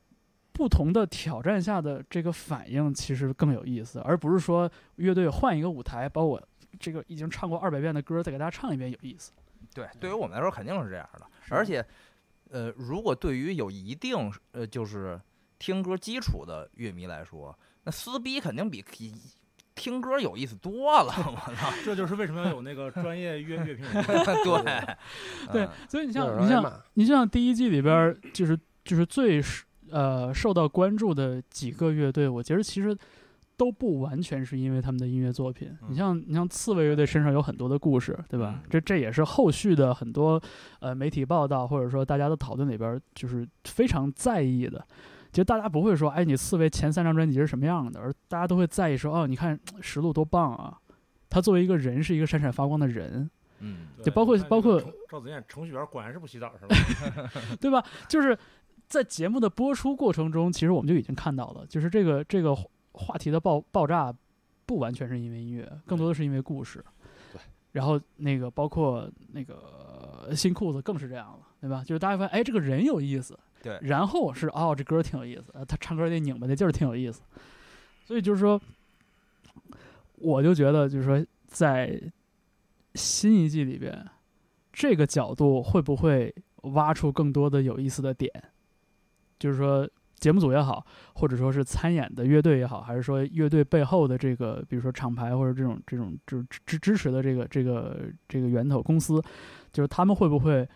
[0.51, 6.41] 不同的挑战下的这个反应，其实更有意思，而不是说乐队换一个舞台把我。
[6.79, 9.31] 这个已经唱过二百遍的歌，再给大家唱一遍有意思。
[9.73, 11.25] 对，对于我们来说肯定是这样的。
[11.49, 11.83] 而且，
[12.51, 15.19] 呃，如果对于有一定呃，就是
[15.59, 19.13] 听歌基础的乐迷来说，那撕逼肯定比比
[19.75, 21.13] 听歌有意思多了。
[21.17, 24.03] 我操， 这就是为什么要有那个专业乐乐评人。
[24.03, 24.63] 对
[25.51, 32.97] 对嗯，所以你像你像你像第一季里边儿，就是就是最是呃受到关注的几个乐队，我觉得其实
[33.55, 35.69] 都不完全是因为他们的音乐作品。
[35.83, 38.59] 嗯你像你像刺猬乐队身上有很多的故事，对吧？
[38.63, 40.41] 嗯这这也是后续的很多
[40.79, 44.83] 呃媒体报道或者说大家的讨论里边儿就是非常在意的。
[45.37, 50.75] 就大家不会说，哎，你刺猬前三张专辑是什么样的，而大家都会在意说，哦，你看石路多棒啊！
[51.29, 56.75] 他作为一个人是一个闪闪发光的人，嗯就包括包括赵子健程序员果然是不洗澡是吧？
[57.61, 57.85] 对吧？
[58.09, 58.35] 就是
[58.87, 64.11] 在节目的播出过程中，其实我们就已经看到了，就是这个这个话话题的爆爆炸，
[64.65, 66.83] 不完全是因为音乐，更多的是因为故事。
[67.31, 67.39] 对。
[67.73, 71.83] 然后那个包括那个新裤子更是这样了，对吧？
[71.85, 73.37] 就是大家发现，哎，这个人有意思。
[73.61, 77.21] 对然后是哦，这歌挺有意思，他唱歌那拧巴那劲儿挺有意思。
[78.05, 78.61] 所以就是说，
[80.15, 82.01] 我就觉得就是说，在
[82.95, 84.07] 新一季里边，
[84.71, 86.33] 这个角度会不会
[86.73, 88.31] 挖出更多的有意思的点？
[89.37, 99.21] 就是说，节目组也好，或者说是参演的乐队也好，还是说乐队背后的这个，比如说厂牌或者这种这种支支支持的这个这个这个源头公司，
[99.71, 100.67] 就是他们会不会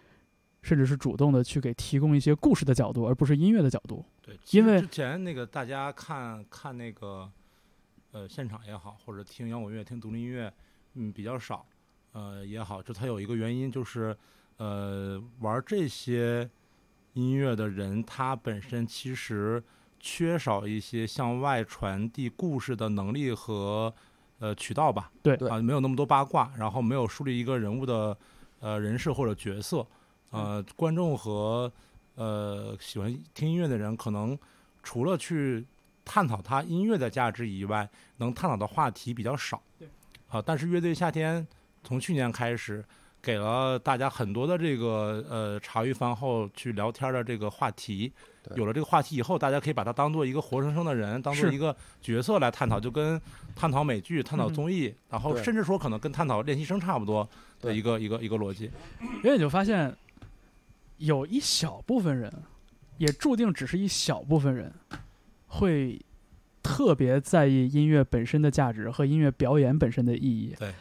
[0.61, 4.05] 甚至是主动的去给提供一些故事的角度，而不是音乐的角度？
[4.21, 7.29] 对，因为之前那个大家看看那个
[8.11, 10.53] 呃现场也好，或者听摇滚乐、听独立音乐，
[10.93, 11.65] 嗯，比较少，
[12.11, 14.15] 呃也好，就它有一个原因就是，
[14.57, 16.49] 呃，玩这些
[17.13, 19.61] 音乐的人，他本身其实
[19.99, 23.93] 缺少一些向外传递故事的能力和
[24.39, 25.11] 呃渠道吧。
[25.23, 28.15] 对对啊，没有那么多八卦，然后没有树立一个人物的
[28.59, 29.85] 呃人设或者角色，
[30.31, 31.71] 呃，观众和
[32.15, 34.37] 呃喜欢听音乐的人，可能
[34.81, 35.65] 除了去
[36.03, 39.61] 探讨它音乐的价值以外，能探讨的话题比较少。
[39.77, 39.87] 对，
[40.29, 41.45] 啊，但是乐队夏天
[41.83, 42.83] 从去年开始，
[43.21, 48.11] 给了大家很多的这个呃茶余饭后去聊天的这个话题。
[48.43, 53.21] 对有了这个话题以后，大家可以把它当做一个活生生的人，当做一个角色来探讨，就跟
[53.55, 58.71] 探讨美剧、探讨嗯综艺，然后甚至说可能跟探讨练习生差不多的一个一个一个逻辑。
[59.23, 59.95] 因为你就发现，
[61.01, 62.31] 有一小部分人，
[62.97, 64.71] 也注定只是一小部分人，
[65.47, 65.99] 会
[66.61, 70.55] 特别在意音乐本身的价值和音乐表演本身的意义。
[70.59, 70.73] 对，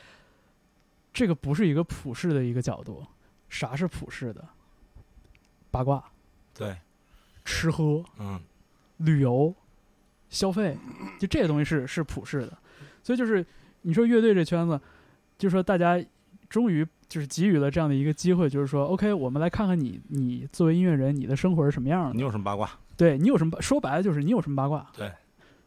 [1.13, 3.05] 这个不是一个普世的一个角度。
[3.49, 4.47] 啥是普世的？
[5.71, 6.05] 八卦、
[6.55, 6.77] 对，
[7.45, 8.41] 吃喝、嗯，
[8.99, 9.53] 旅游、
[10.29, 10.77] 消费，
[11.19, 12.59] 就这些东西是是普世的。
[13.03, 13.45] 所以就是
[13.83, 14.79] 你说乐队这圈子，
[15.39, 16.01] 就是说大家
[16.51, 22.25] 终于就是给予了这样的一个机会，就是说，OK，我们来看看你，你作为音乐人，你的生活是什么样的你的？
[22.25, 22.69] 有什么八卦？
[22.97, 23.63] 对你有什么？
[23.63, 24.87] 说白了就是你有什么八卦？
[24.95, 25.11] 对，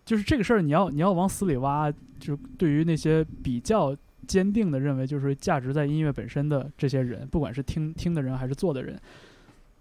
[0.05, 1.91] 就是这个事儿，你要你要往死里挖。
[2.19, 3.93] 就对于那些比较
[4.27, 8.97] 坚定的认为，就是价值在音乐本身的这些人，不管是听听的人还是做的人，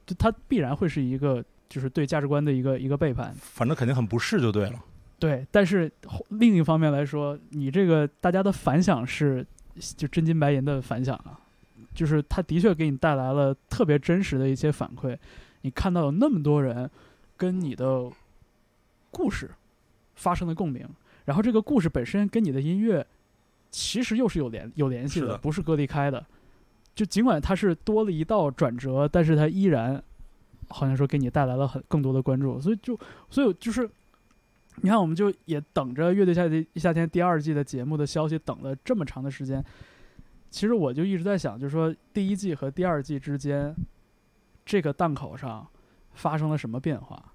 [0.06, 3.32] 就他必然会是一个就是对价值观的一个一个背叛。
[3.38, 4.84] 反正肯定很不适就对了。
[5.20, 9.46] 对，但是后另一方面来说，你这个大家的反响是
[9.96, 11.40] 就真金白银的反响啊，
[11.94, 15.16] 就是它的确给你带来了特别真实的一些反馈。
[15.62, 16.90] 你看到有那么多人
[17.36, 18.10] 跟你的
[19.10, 19.50] 故事
[20.14, 20.86] 发生了共鸣，
[21.24, 23.06] 然后这个故事本身跟你的音乐
[23.70, 26.24] 其实又是有联有联系是的不是割离开的。
[26.94, 30.02] 就尽管它是多了一道转折，但是它依然
[30.68, 32.98] 好像说给你带来了很更多的关注，所以就
[33.30, 33.88] 所以就是。
[34.80, 39.62] 你看，我们就也等着《乐队夏天夏天》第二季的节目的消息，等了这么长的时间。
[40.50, 43.74] 其实我就一直在想，就是说第一季和第二季之间，
[44.64, 45.66] 这个档口上
[46.14, 47.32] 发生了什么变化？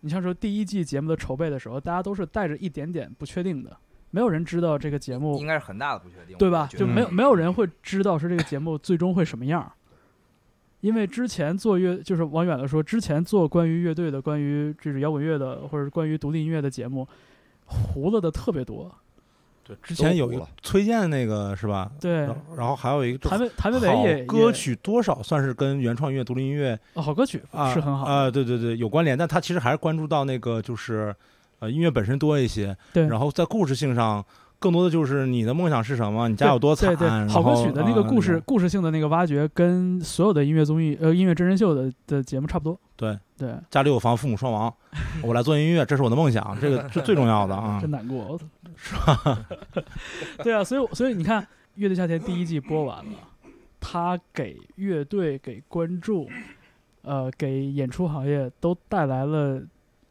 [0.00, 3.76] 你像说第一季节目的筹备的时候，大家都是带着一点点不确定的，
[4.10, 6.68] 没有人知道这个节目应该是很大的不确定，对吧？
[6.70, 9.72] 就没有没有人会知道说这个节目最终会什么样儿，
[10.84, 17.08] 因为之前做乐就是往远了说，之前做关于乐队的、关于这是摇滚乐的或者关于独立音乐的节目，
[17.64, 18.94] 糊了的特别多。
[19.66, 21.90] 对，之前有一个崔健那个是吧？
[21.98, 31.16] 对然，后还有一个就谭维谭维好维也歌曲多少算是跟原创音乐、独立音乐好歌曲啊是很好的，啊，对对对，有关联，但他其实还是关注到那个就是
[31.60, 34.22] 呃音乐本身多一些，对，然后在故事性上
[34.64, 42.80] 更多的就是你的梦想是什么，你家有多惨，对好歌曲的那个啊故事、种故事性的那个挖掘，跟所有的音乐综艺呃音乐真人秀的的节目差不多。
[42.96, 44.72] 对，对，家里有房，父母双亡，
[45.22, 47.90] 我来做音乐，这是我的梦想，这个 是最重要的啊 真。
[47.90, 48.40] 难过，
[48.74, 49.46] 是吧？
[50.42, 51.42] 对啊，所以所以你看，
[51.74, 53.12] 《乐队夏天》第一季播完了，
[53.78, 56.26] 他给乐队、给观众、
[57.02, 59.60] 呃，给演出行业都带来了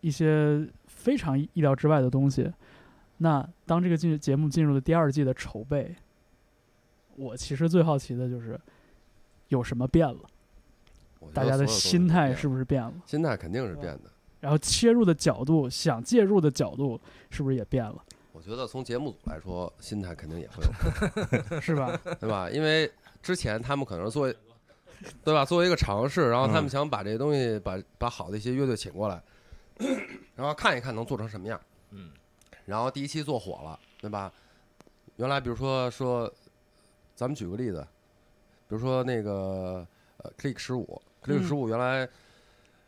[0.02, 2.52] 一些非常意料之外的东西。
[3.24, 5.96] 那当这个进节目进入了第二季的筹备，
[7.16, 8.60] 我其实最好奇的就是
[9.48, 10.20] 有什么变了，
[11.34, 12.94] 大家的心态是不是变了？
[13.06, 14.12] 心态肯定是变的。
[14.42, 17.00] 然后切入的角度，想介入的角度
[17.30, 17.96] 是不是也变了？
[18.34, 20.56] 我觉得从节目组来说，心态肯定也会
[21.50, 21.98] 有 是吧？
[22.20, 22.50] 对吧？
[22.50, 24.36] 因为之前他们可能是作为，
[25.24, 25.46] 对吧？
[25.46, 29.24] 作为一个尝试，然后他们嗯想把这些东西，把把好的一些乐队请过来，
[30.36, 31.58] 然后看一看能做成什么样。
[31.92, 32.10] 嗯，
[32.66, 34.32] 然后第一期做火了，对吧？
[35.18, 36.32] 原来比如说说，
[37.16, 37.86] 咱们举个例子，
[38.68, 39.86] 比如说那个
[40.18, 42.08] 呃，Click 十五，Click 十五原来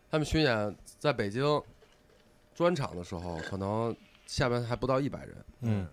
[0.09, 1.61] 他们巡演在北京
[2.53, 3.95] 专场的时候，可能
[4.25, 5.45] 下边还不到一百人。
[5.61, 5.87] 嗯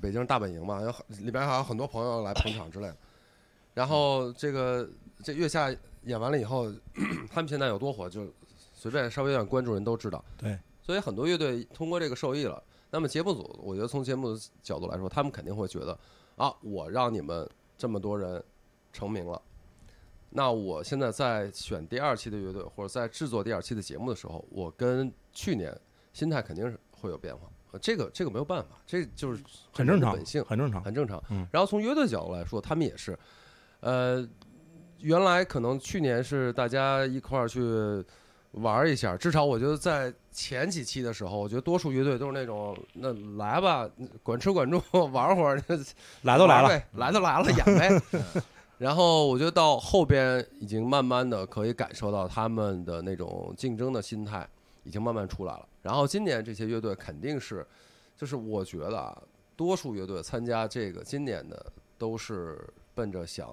[0.00, 2.96] 北京大本营嘛，有很里边还有很多朋友来捧场之类的。
[3.74, 4.88] 然后这个
[5.22, 5.72] 这月下
[6.04, 6.72] 演完了以后，
[7.30, 8.26] 他们现在有多火，就
[8.74, 10.24] 随便稍微有点关注人都知道。
[10.36, 12.60] 对，所以很多乐队通过这个受益了。
[12.92, 15.98] 那么节目组，我觉得从节目的角度来说，他们肯定会觉得
[16.36, 18.44] 啊，我让你们这么多人
[18.92, 19.40] 成名了，
[20.28, 25.74] 那我现在在选第二期的乐队或者在制作第二期的节目的时候，我跟去年
[26.12, 27.50] 心态肯定是会有变化。
[27.72, 30.84] 呃这个这个没有办法，这就是很正常本性，很正常。
[30.84, 31.24] 很正常。
[31.30, 33.18] 嗯然后从乐队角度来说，他们也是，
[33.80, 34.28] 呃，
[34.98, 38.04] 原来可能去年是大家一块儿去
[38.50, 43.88] 玩一下，至少我觉得在前几期的时候，我觉得多数乐队都是那种，那来吧，
[44.22, 45.62] 管吃管住，玩会儿，
[46.22, 48.02] 来都来了，来都来了，演呗。
[48.78, 54.48] 然后我觉得到后边已经慢慢的可以感受到他们的那种竞争的心态
[54.82, 55.68] 已经慢慢出来了。
[55.82, 57.64] 然后今年这些乐队肯定是，
[58.16, 59.22] 就是我觉得啊，
[59.54, 61.64] 多数乐队参加这个今年的
[61.96, 62.58] 都是
[62.94, 63.48] 奔着想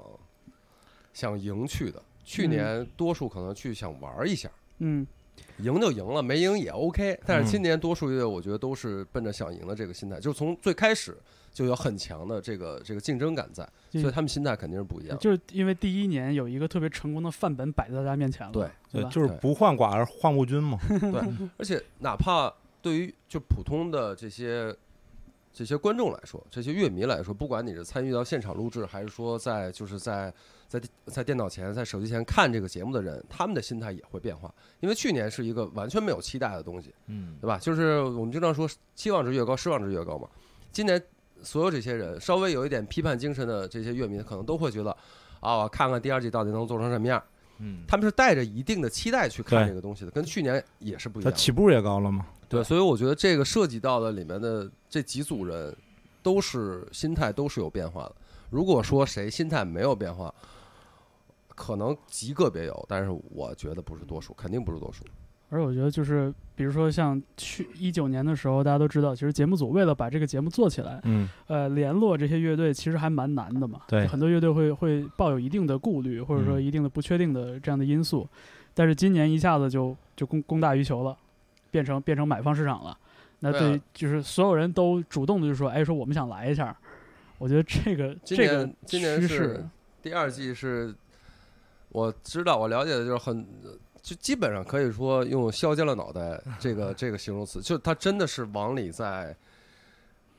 [1.14, 2.02] 想赢去的。
[2.24, 4.50] 去年多数可能去想玩一下，
[4.80, 5.06] 嗯，
[5.60, 7.20] 赢就赢了，没赢也 OK。
[7.26, 11.18] 但嗯是今年多数乐队，我觉得都是奔着想赢的这个心态，就是从最开始
[11.54, 15.18] 就有很强的这个这个竞争感在，所以他们心态肯定是不一样。
[15.20, 19.10] 就是因为第一年有一个特别成功的范本摆在大家面前了，对对吧？
[19.10, 20.78] 就是不患寡而患不均嘛。
[20.88, 21.22] 对，
[21.58, 24.74] 而且哪怕对于就普通的这些
[25.60, 30.34] 这些观众来说，这些乐迷来说，不管你是参与到现场录制，还是说在就是在
[30.70, 34.50] 在在电脑前、在手机前看这个节目的人，他们的心态也会变化。
[34.80, 37.58] 因为去年是一个完全没有期待的东西，嗯对吧？
[37.58, 40.30] 就是我们经常说期望值越高，失望值越高嘛。
[40.72, 41.02] 今年
[41.44, 44.96] 所有这些人稍微有一点批判精神的这些乐迷，可能都会觉得
[45.42, 47.22] 啊，我看看第二季到底能做成什么样。
[47.58, 51.32] 嗯，他们是带着一定的期待去看这个东西的，跟去年也是不一样的。
[51.32, 52.26] 他起步也高了嘛。
[52.50, 55.74] 对，所以我觉得这个涉及到的里面的这几组人，
[56.24, 58.16] 都是心态都是有变化的。
[58.50, 60.34] 如果说谁心态没有变化，
[61.56, 65.06] 可能极个别有，但是我觉得不是多数，肯定不是多数。
[65.52, 73.82] 而我觉得就是，比如说像去一九年的时候，大家都知道，其实节目组为了把这个节目做起来，嗯，呃，联络这些乐队其实还蛮难的嘛。
[73.88, 78.28] 对很多乐队会会抱有一定的顾虑，或者说嗯一定的不确定的这样的因素。
[78.76, 81.18] 但是今年一下子就就供供大于求了，
[81.72, 82.98] 变成变成买方市场了。
[83.40, 86.76] 那对就是所有人都主动的就说，哎，说我们想来一下。
[87.38, 89.66] 我觉得这个这个今年是趋势，
[90.02, 90.94] 第二季是，
[91.88, 93.48] 我知道我了解的就是很，
[94.02, 99.34] 就基本上可以说用削尖了脑袋这个 这个形容词，就他真的是往里在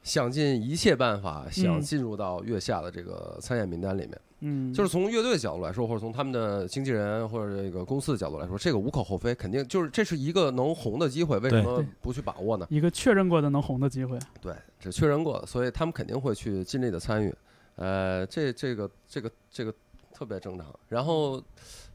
[0.03, 4.21] 想尽一切办法想嗯进入到月下的这个参演名单里面。
[4.43, 12.67] 嗯，就是从乐队角度来说，或者从他们的经纪人或者这个公司的角度来说，这个无可厚非，肯定就是这是一个能红的机会，为什么不去把握呢？
[12.71, 14.19] 一个确认过的能红的机会。
[14.41, 17.35] 对，这确认过的，所以他们肯定会去尽力的参与。
[17.77, 19.75] 呃，这这个这个这个
[20.15, 20.67] 特别正常。
[20.89, 21.43] 然后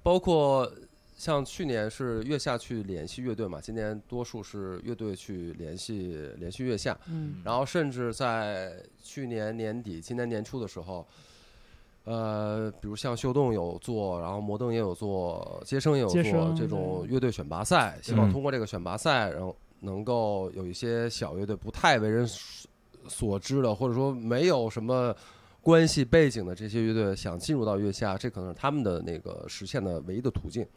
[0.03, 0.71] 包括
[1.15, 7.35] 像去年是月下去联系乐队嘛，今年多数是乐队去联系联系月下，嗯。
[7.43, 11.07] 然后甚至在去年年底、今年年初的时候，
[12.03, 18.31] 呃，比如像秀动有做，然后摩登也有做，接生也有做这种乐队选拔赛，希望嗯。
[18.33, 22.69] 通过这个选拔赛，然后能够有一些小乐队不太为人所
[23.07, 25.15] 所知的，或者说没有什么
[25.61, 30.67] 关系背景的这些乐队，想进入到月下，这可能是他们的那个实现的唯一的途径。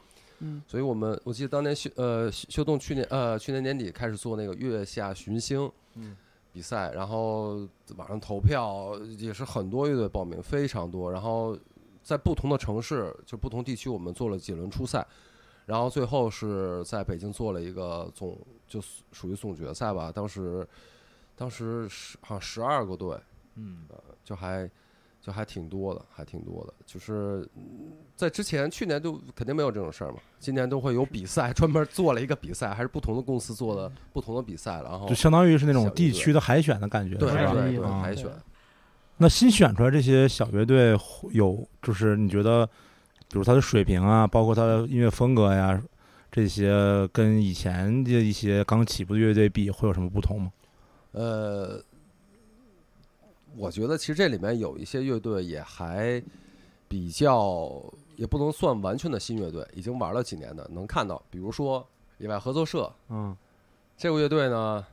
[0.40, 6.16] 嗯所以我们我记得当年秀呃秀秀动去年呃去年年底开始做那个月下寻星，嗯，
[6.52, 11.10] 比赛，然后网上投票也是很多乐队报名，非常多。
[11.10, 11.58] 然后
[12.02, 15.06] 在不同的城市，就不同地区，我们做了几轮初赛，
[15.66, 20.10] 然后最后是在北京做了一个总，就属属于总决赛吧。
[20.10, 20.66] 当时
[21.36, 23.18] 当时十好像十二个队，
[23.56, 23.86] 嗯，
[24.24, 24.70] 就还
[25.28, 26.72] 就还挺多的，还挺多的。
[26.86, 37.28] 就是嗯在之前去年就肯定没有这种事儿嘛，今年都会有比赛， 专门做了一个比赛，还是不同的公司做的不同的比赛，然后就相当于是那种地区的海选的感觉，对？
[37.28, 38.26] 对对啊海选。
[39.18, 40.96] 那新选出来这些小乐队
[41.32, 42.64] 有，就是你觉得，
[43.28, 45.78] 比如他的水平啊，包括他的音乐风格呀，
[46.32, 50.52] 这些跟以前的一些刚起步的乐队比，会有什么不同吗？
[51.12, 51.82] 呃，
[53.58, 56.22] 我觉得其实这里面有一些乐队也还
[56.86, 57.82] 比较，
[58.14, 61.84] 也不能算完全的新乐队，已经玩了几年的，能看到，比如说
[62.18, 63.36] 野外合作社嗯，
[63.96, 64.86] 这个乐队呢，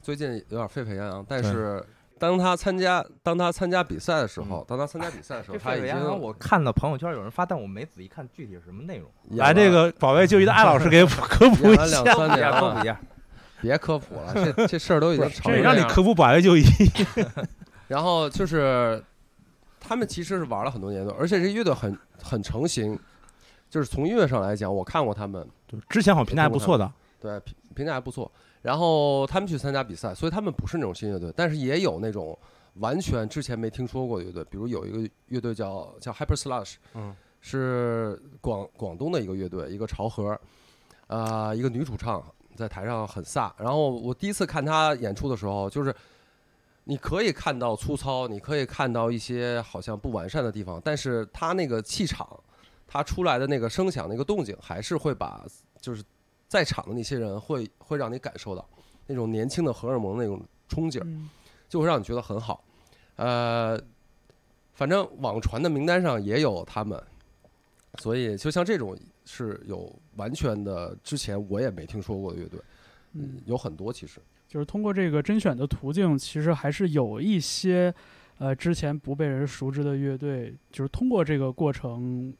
[0.00, 1.84] 最近有点沸沸扬扬，但是
[2.18, 9.10] 当他参加当他参加比赛的时候，当他参加比赛的时候，这他已经沸沸扬扬，我看到朋友圈有人发，但我没仔细看具体是什么内容。
[9.30, 13.00] 来这个保卫就医的艾老师给科普一演了两下，三年，科普一下，
[13.60, 16.62] 别科普了，这这事儿都已经吵谁成了让你科普保卫就医？
[17.92, 19.04] 然后就是
[19.78, 22.98] 他们其实是玩了很多年的，而且这乐队很很成型，
[23.68, 26.90] 就是从音乐上来讲，我看过他们，就之前好像评价还不错的，
[27.20, 28.32] 对评评价还不错。
[28.62, 32.38] 然后他们去参加比赛，所以他们不是那种新乐队，但是也有那种
[32.76, 40.40] 完全之前没听说过的乐队，比如有一个乐队叫叫 Hyper Slash，嗯，是广广东的一个乐队，一个潮和，
[41.08, 42.24] 啊、一个女主唱
[42.56, 43.52] 在台上很飒。
[43.58, 45.94] 然后我第一次看她演出的时候，就是
[46.84, 52.38] 你可以看到粗糙，你可以看到一些好像不完善的地方，但是他那个气场，
[52.86, 55.46] 他出来的那个声响、那个动静，还是会把
[55.80, 56.02] 就是
[56.48, 58.68] 在场的那些人会会让你感受到
[59.06, 61.04] 那种年轻的荷尔蒙那种冲劲儿。
[61.04, 61.28] 嗯
[61.72, 62.62] 就会让你觉得很好。
[63.16, 63.80] 呃，
[64.74, 67.02] 反正网传的名单上也有他们，
[67.98, 72.60] 所以就像这种是有完全的之前我也没听说过的乐队，
[73.14, 74.20] 嗯，有很多其实。
[74.52, 77.90] 就是通过这个甄选的途径，其实还是有一些
[78.36, 82.30] 呃之前不被人熟知的乐队，就是通过这个过程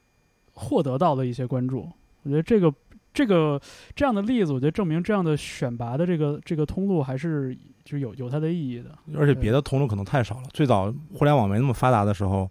[0.52, 1.88] 获得到了一些关注。
[2.22, 2.70] 我觉得这个
[3.14, 3.58] 这个
[3.96, 8.90] 这样的例子，我觉得证明这样的选拔的这个这个通路还是就有有它的意义的。
[9.16, 10.42] 而且别的通路可能太少了。
[10.52, 12.46] 最早互联网没那么发达的时候，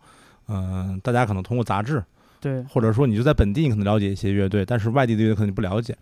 [0.47, 2.03] 嗯、大家可能通过杂志，
[2.39, 5.95] 对，或者说你就在本地，你可能了解一些乐队，但是外地的乐队可能你不了解。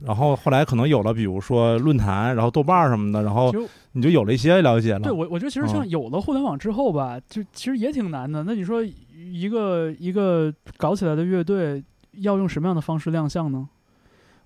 [0.00, 3.52] 然后后来可能有了，比如说论坛，然后豆瓣儿什么的，然后
[3.92, 5.00] 你就有了一些了解了。
[5.00, 8.44] 对我，我觉得其实像嗯有了互联网之后吧，就其实也挺难的。
[8.44, 11.82] 那你说一个一个搞起来的乐队
[12.12, 13.68] 要用什么样的方式亮相呢？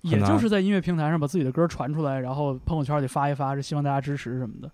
[0.01, 4.69] 也就是在音乐平台上把自己的歌传出来，然后朋友圈里发一发，是希望大家支持什么的，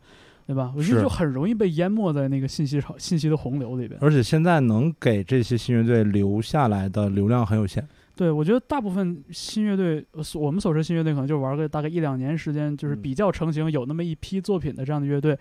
[0.47, 0.73] 对吧？
[0.75, 3.99] 我觉得是就很容易被淹没在那个信息潮、信息的洪流里边。
[4.01, 7.87] 而且现在能给这些新乐队留下来的流量很有限。
[8.19, 15.39] 对，我觉得大部分新乐队，呃所我们所说新乐队，可能就玩个大概一两年时间，就是嗯比较成型，有那么一批作品的这样的乐队，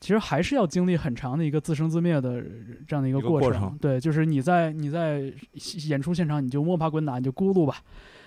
[0.00, 2.42] 其实还是要经历很长的一个自生自灭的
[2.88, 3.50] 这样的一个过程。
[3.50, 5.30] 过程对，就是你在你在
[5.90, 7.76] 演出现场，你就摸爬滚打，你就咕噜吧。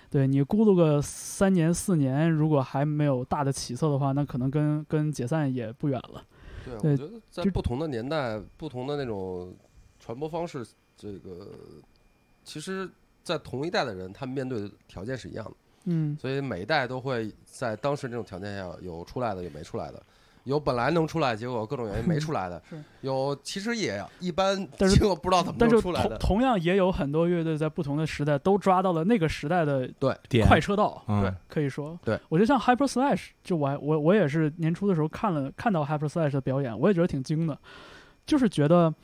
[0.08, 6.24] 对你咕噜个三年四年，如果还没有大的起色的话，那可能跟跟解散也不远了。
[6.64, 9.52] 对，对我觉得在不同的年代、不同的那种
[9.98, 10.64] 传播方式，
[10.96, 11.48] 这个
[12.42, 12.90] 其实，
[13.22, 15.52] 在同一代的人，他们面对的条件是一样的。
[15.84, 20.02] 嗯，所以每一代都会在当时这种条件下有出来的，有没出来的，
[20.44, 26.18] 有本来能出来，结果各种原因没出来的是， 有其实也一般，但是 结果不知道怎么但是同能出来的。
[26.18, 30.14] 同样也有很多乐队在不同的时代都抓到了那个时代的对
[30.46, 31.02] 快车道。
[31.08, 37.58] 嗯对可以说，对我觉得像 Hyper Slash，就我还我我也是年初的时候看了看到 Hyper Slash 的表演，我也觉得挺惊的，
[38.26, 38.94] 就是觉得，呃，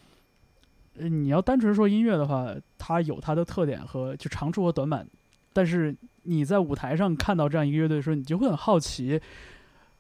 [0.99, 5.07] 你要单纯说音乐的话，它有它的特点和就长处和短板，
[5.53, 9.21] 但是你在舞台上看到这样一个乐队的时候，你就会很好奇，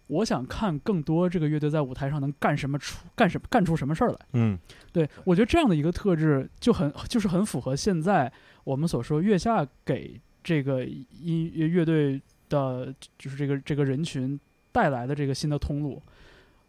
[0.09, 4.18] 我想看更多这个乐队在舞台上能干什么出干什么干出什么事儿来。
[4.32, 4.59] 嗯，
[4.92, 8.32] 对我觉得这样的一个特质就很就是很符合现在
[8.64, 14.38] 我们所说月下给这个音乐乐队的，就是这个这个人群
[14.70, 16.01] 带来的这个新的通路。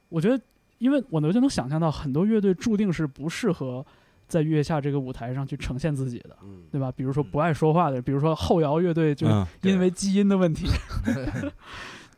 [0.09, 0.41] 我觉得，
[0.77, 3.85] 因为我能就能想象到很多乐队注定是不适合
[4.27, 6.91] 在月下这个舞台上去呈现自己的，嗯，对吧？
[6.95, 10.67] 比如说不爱说话的，比如说后摇乐队，就嗯因为基因的问题。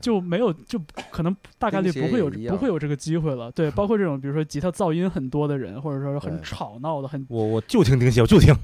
[0.02, 0.80] 就没有，就
[1.12, 3.52] 可能大概率不会有不会有这个机会了。
[3.52, 8.56] 对， 包括这种比如说吉他噪音很多的人，或者说是很吵闹的、很我我就听钉鞋，我就听，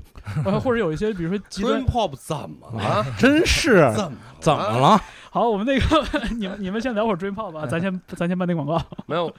[0.45, 1.85] 呃 或者有一些比如说极端。
[1.85, 3.05] Pop 怎么了？
[3.19, 4.79] 真是怎么怎么？
[4.79, 5.01] 了？
[5.29, 8.81] 好，我们那个你们你们先聊会儿 Dream Pop 吧，咱先咱先办那广告。
[9.05, 9.29] 没有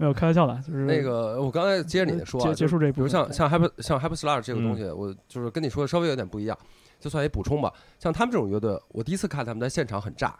[0.00, 3.06] 没有开玩笑的，就是那个，我刚才接着你的说啊，结结束这一比如。
[3.06, 6.58] 像像 Hyper 像 Hyper Slash 这个东西，我就是跟你说的稍微有点不一样，
[6.98, 7.70] 就算一补充吧。
[7.98, 10.34] 像他们这种乐队，我第一次看他们在现场很炸，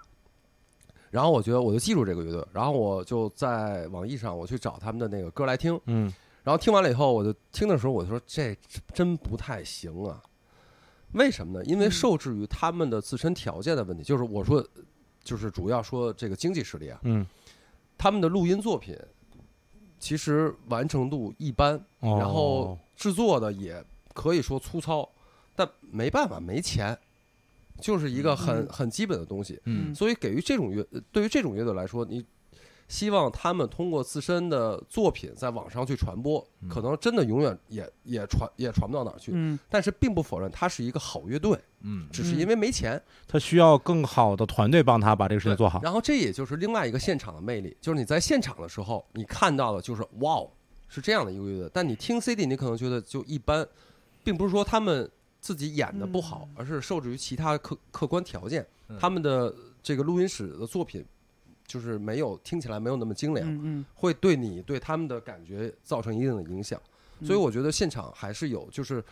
[1.11, 6.11] 然后我觉得我就记住这个乐队，然后我就在网易上我去找他们的那个歌来听，嗯
[6.43, 8.57] 然后听完了以后，我就听的时候我就说这
[8.95, 10.23] 真不太行啊。
[11.13, 11.65] 为什么呢？
[11.67, 14.67] 因为嗯受制于他们的自身条件的问题，就是我说，
[15.23, 17.27] 就是主要说这个经济实力啊，嗯，
[17.99, 18.97] 他们的录音作品
[20.01, 22.17] 其实完成度一般，哦。
[22.19, 23.85] 然后制作的也
[24.15, 25.09] 可以说粗糙，
[25.55, 26.99] 但没办法，没钱，
[27.81, 28.69] 就是一个很嗯。
[28.69, 29.61] 很基本的东西。
[29.67, 29.95] 嗯。
[29.95, 32.25] 所以给予这种乐，呃对于这种乐队来说，你
[32.91, 39.31] 希望他们通过自身的作品在网上去传播，嗯可能真的永远也也传也传不到哪儿去。
[39.33, 43.01] 嗯但是并不否认它是一个好乐队，嗯只是因为没钱。
[43.29, 45.81] 他需要更好的团队帮他把这个事情做好。
[45.85, 50.51] 然后这也就是另外一个现场的魅力，就是你在现场的时候，你看到的就是哇哦，
[50.89, 51.71] 是这样的一个乐队。
[51.73, 53.65] 但你听 CD，你可能觉得就一般，
[54.25, 55.09] 并不是说他们
[55.41, 61.05] 自己演的不好，而是受制于其他客客观条件，嗯他们的这个录音室的作品
[61.71, 66.81] 就是没有听起来没有那么精良，嗯嗯，会对你对他们的感觉造成一定的影响。
[67.21, 69.05] 嗯所以我觉得现场还是有就是。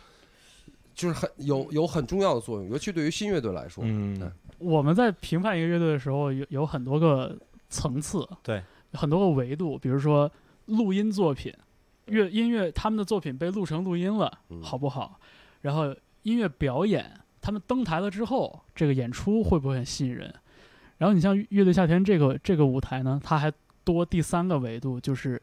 [0.95, 7.39] 就是很有有很重要的作用，尤其对于新乐队来说，嗯，我们在评判一个乐队的时候，有有很多个
[7.69, 10.29] 层次，对，很多个维度，比如说
[10.65, 11.53] 录音作品，
[12.07, 15.17] 乐音乐他们的作品被录成录音了，嗯好不好？
[15.61, 20.35] 然后音乐表演，他们登台了之后，这个演出会不会很吸引人？
[20.99, 23.51] 然后你像乐队夏天这个这个舞台呢，它还
[23.83, 25.41] 多第三个维度，就是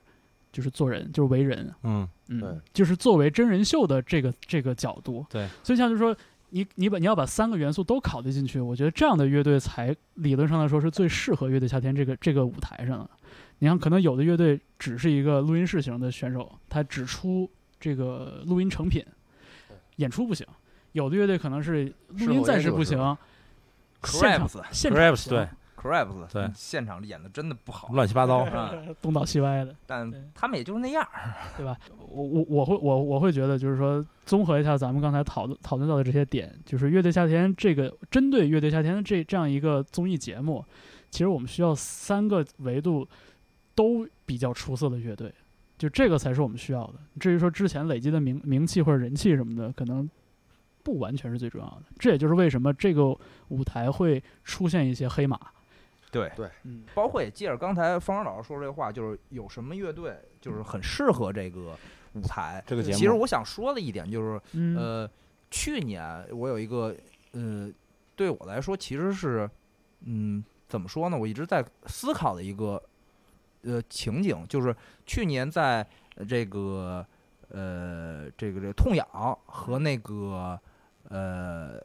[0.53, 6.17] 就是做人，就是为人，嗯，嗯对，就是作为真人秀的这个这个角度，对，所以像就是说，
[6.51, 13.11] 你你把你要把三个元素都考虑进去，我觉得这样的乐队才理论上来说是最适合乐队夏天这个这个舞台上的。
[13.59, 17.51] 你看，可能有的乐队只是一个录音室型的选手，他只出
[17.81, 19.03] 这个录音成品，
[19.97, 20.47] 演出不行；
[20.93, 23.17] 有的乐队可能是录音暂时不行，
[24.07, 28.39] 现场 Crabs 现场 Crabs 对 Crabs 对现场演的真的不好，乱七八糟。
[28.39, 29.77] 啊东倒西歪的。
[29.87, 31.07] 但他们也就是那样。
[31.57, 31.77] 对吧？
[32.09, 40.65] 我我我会我我会觉得，就是说，综合一下咱们刚才讨论讨论到的这些点，就是《乐队夏天》这个针对《乐队夏天》的这这样一个综艺节目，
[41.11, 43.07] 其实我们需要三个维度
[43.75, 45.33] 都比较出色的乐队，
[45.79, 46.95] 就这个才是我们需要的。
[47.21, 50.09] 至于说之前累积的名名气或者人气什么的，可能
[50.87, 51.83] 不完全是最重要的。
[51.99, 53.07] 这也就是为什么这个
[53.49, 55.37] 舞台会出现一些黑马。
[56.13, 56.31] 对
[56.63, 61.77] 嗯，包括也借着刚才方老师说这话，就是有什么乐队就是很适合这个
[62.15, 62.63] 舞台。
[62.65, 65.11] 这个节目其实我想说的一点就是，嗯呃，
[65.51, 66.95] 去年我有一个
[67.33, 67.71] 呃，
[68.15, 69.51] 对我来说其实是，
[70.05, 71.19] 嗯，怎么说呢？
[71.19, 72.83] 我一直在思考的一个
[73.63, 74.75] 呃情景，就是
[75.05, 77.05] 去年在呃这个
[77.51, 79.07] 呃这个这个痛痒
[79.45, 80.59] 和那个
[81.09, 81.81] 呃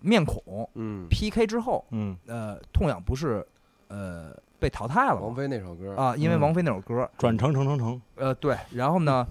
[0.00, 3.46] 面孔嗯，PK 之后，嗯，呃，痛痒不是
[3.88, 5.36] 呃被淘汰了王吗？
[5.36, 6.40] 菲那首歌，啊，因为嗯。
[6.40, 9.26] 王菲那首歌，转成成成成，呃，对，然后呢，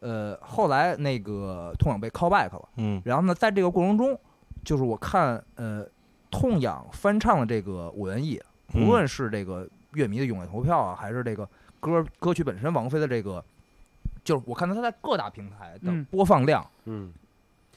[0.00, 3.02] 呃，后来那个痛痒被 call back 了，嗯。
[3.04, 4.18] 然后呢，在这个过程中，
[4.64, 5.84] 就是我看呃，
[6.30, 8.40] 痛痒翻唱的这个我愿意，
[8.74, 8.86] 嗯。
[8.86, 11.48] 无论是这个乐迷的踊跃投票啊，还是这个
[11.80, 13.44] 歌歌曲本身，王菲的这个，
[14.22, 16.04] 就是我看到它在各大平台的嗯。
[16.06, 17.12] 播放量嗯，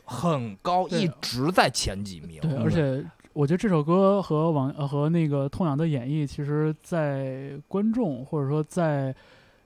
[0.07, 2.39] 很高，一直在前几名。
[2.41, 9.13] 对，嗯而且我觉得这首歌和网呃和那个痛痒的演绎，其实，在观众或者说在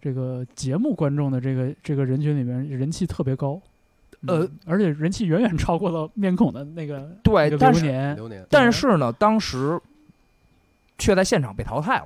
[0.01, 3.61] 这个节目观众的这个这个人群里面，人气特别高。
[4.27, 9.79] 呃嗯，而且人气远远超过了面孔的那个对那个但是但是呢，当时
[10.97, 12.05] 却在现场被淘汰了。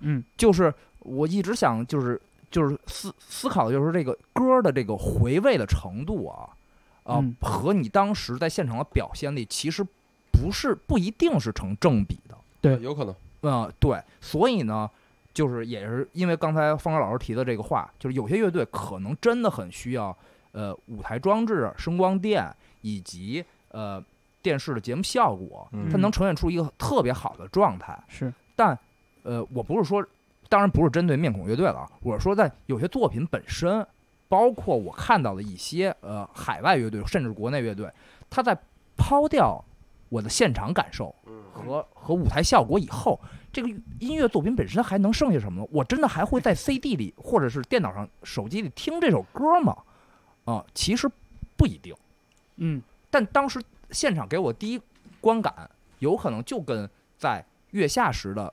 [0.00, 6.48] 嗯就是我一直想，就是就是思思考的就是这个歌的这个回味的程度啊，
[7.04, 9.84] 啊、嗯和你当时在现场的表现力其实
[10.30, 12.36] 不是不一定是成正比的。
[12.60, 14.88] 对有可能，嗯、对，所以呢，
[15.34, 20.16] 就是也是因为刚才方哥老师提的这个话，就是有些乐队可能真的很需要
[20.52, 22.48] 呃舞台装置、声光电
[22.82, 24.02] 以及呃
[24.40, 28.00] 电视的节目效果，嗯它能呈现出一个特别好的状态。
[28.08, 28.78] 是但
[29.24, 30.04] 呃，我不是说，
[30.48, 33.84] 当然不是针对面孔乐队了啊，我是说在有些作品本身，
[34.32, 37.92] 包括我看到的一些呃海外乐队，甚至国内乐队，
[38.30, 38.58] 他在
[38.96, 39.62] 抛掉
[40.08, 43.20] 我的现场感受嗯，和和舞台效果以后，
[43.52, 43.68] 这个
[43.98, 45.68] 音乐作品本身还能剩下什么呢？
[45.70, 49.76] 我真的还会在 CD 里或者是电脑上、手机里听这首歌吗？
[50.46, 51.06] 啊、其实
[51.58, 51.94] 不一定。
[52.56, 54.80] 嗯但当时现场给我第一
[55.20, 58.50] 观感，有可能就跟在月下时的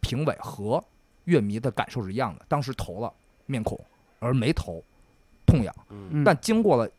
[0.00, 0.80] 评委和
[1.24, 2.44] 乐迷的感受是一样的。
[2.46, 3.12] 当时投了
[3.46, 3.76] 面孔，
[4.20, 4.80] 而没投
[5.46, 5.74] 痛痒。
[5.90, 6.90] 嗯，嗯，但经过了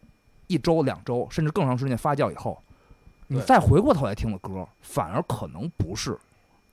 [0.48, 2.58] 一周、两周，甚至更长时间发酵以后，
[3.28, 6.18] 你对再回过头来听的歌，反而可能不是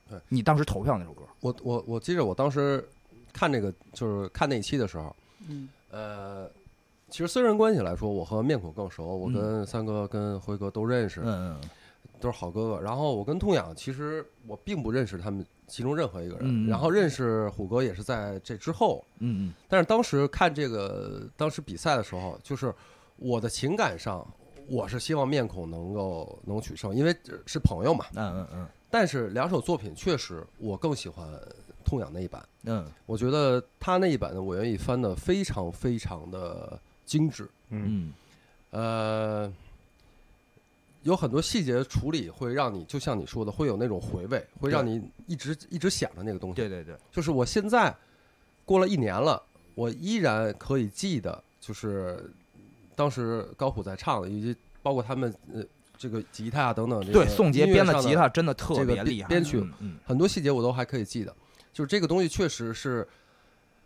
[0.09, 1.23] 对你当时投票那首歌。
[1.41, 2.89] 我我我记着我当时
[3.33, 5.15] 看这个就是看那一期的时候，
[5.49, 6.49] 嗯呃，
[7.11, 11.61] 其实私人关系来说，我和面孔更熟，我嗯跟三哥、跟辉哥都认识，嗯
[12.21, 12.81] 都是好哥哥。
[12.81, 19.05] 然后我跟痛痒，其实我并不认识他们其中任何一个人，然后认识虎哥也是在这之后。
[19.19, 19.55] 嗯嗯。
[19.69, 22.73] 但是当时看这个当时比赛的时候，就是
[23.17, 24.27] 我的情感上，
[24.69, 28.05] 我是希望面孔能够能取胜，因为是朋友嘛。
[28.15, 28.69] 嗯嗯嗯。
[28.91, 31.27] 但是两首作品确实，我更喜欢
[31.85, 32.47] 痛痒那一版。
[32.65, 32.87] 嗯。
[33.07, 38.13] 我觉得他那一版的我愿意翻的非常非常的精致，嗯。
[38.13, 38.13] 嗯。
[38.71, 39.53] 呃，
[41.05, 46.57] 有很多细节处理会让你，就像你说的，会有那种回味，会让你一直一直想着那个东西。
[46.57, 47.95] 对对对，就是我现在
[48.65, 49.43] 过了一年了，
[49.75, 52.31] 我依然可以记得，就是
[52.97, 55.63] 当时高虎在唱的，以及包括他们呃
[55.99, 59.65] 这个吉他啊等等这个对宋杰编的吉他真的特别厉害，编曲
[60.05, 61.35] 很多细节我都还可以记得，
[61.73, 63.07] 就是这个东西确实是，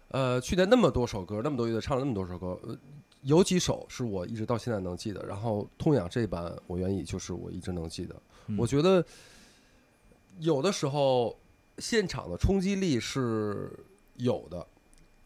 [0.08, 2.76] 呃，去年那么多首歌，那么多乐队唱了那么多首歌，呃
[3.22, 5.24] 有几首是我一直到现在能记得。
[5.26, 8.14] 然后痛痒这版我愿意，就是我一直能记得。
[8.46, 9.04] 嗯我觉得
[10.38, 11.38] 有的时候
[11.78, 13.70] 现场的冲击力是
[14.16, 14.66] 有的，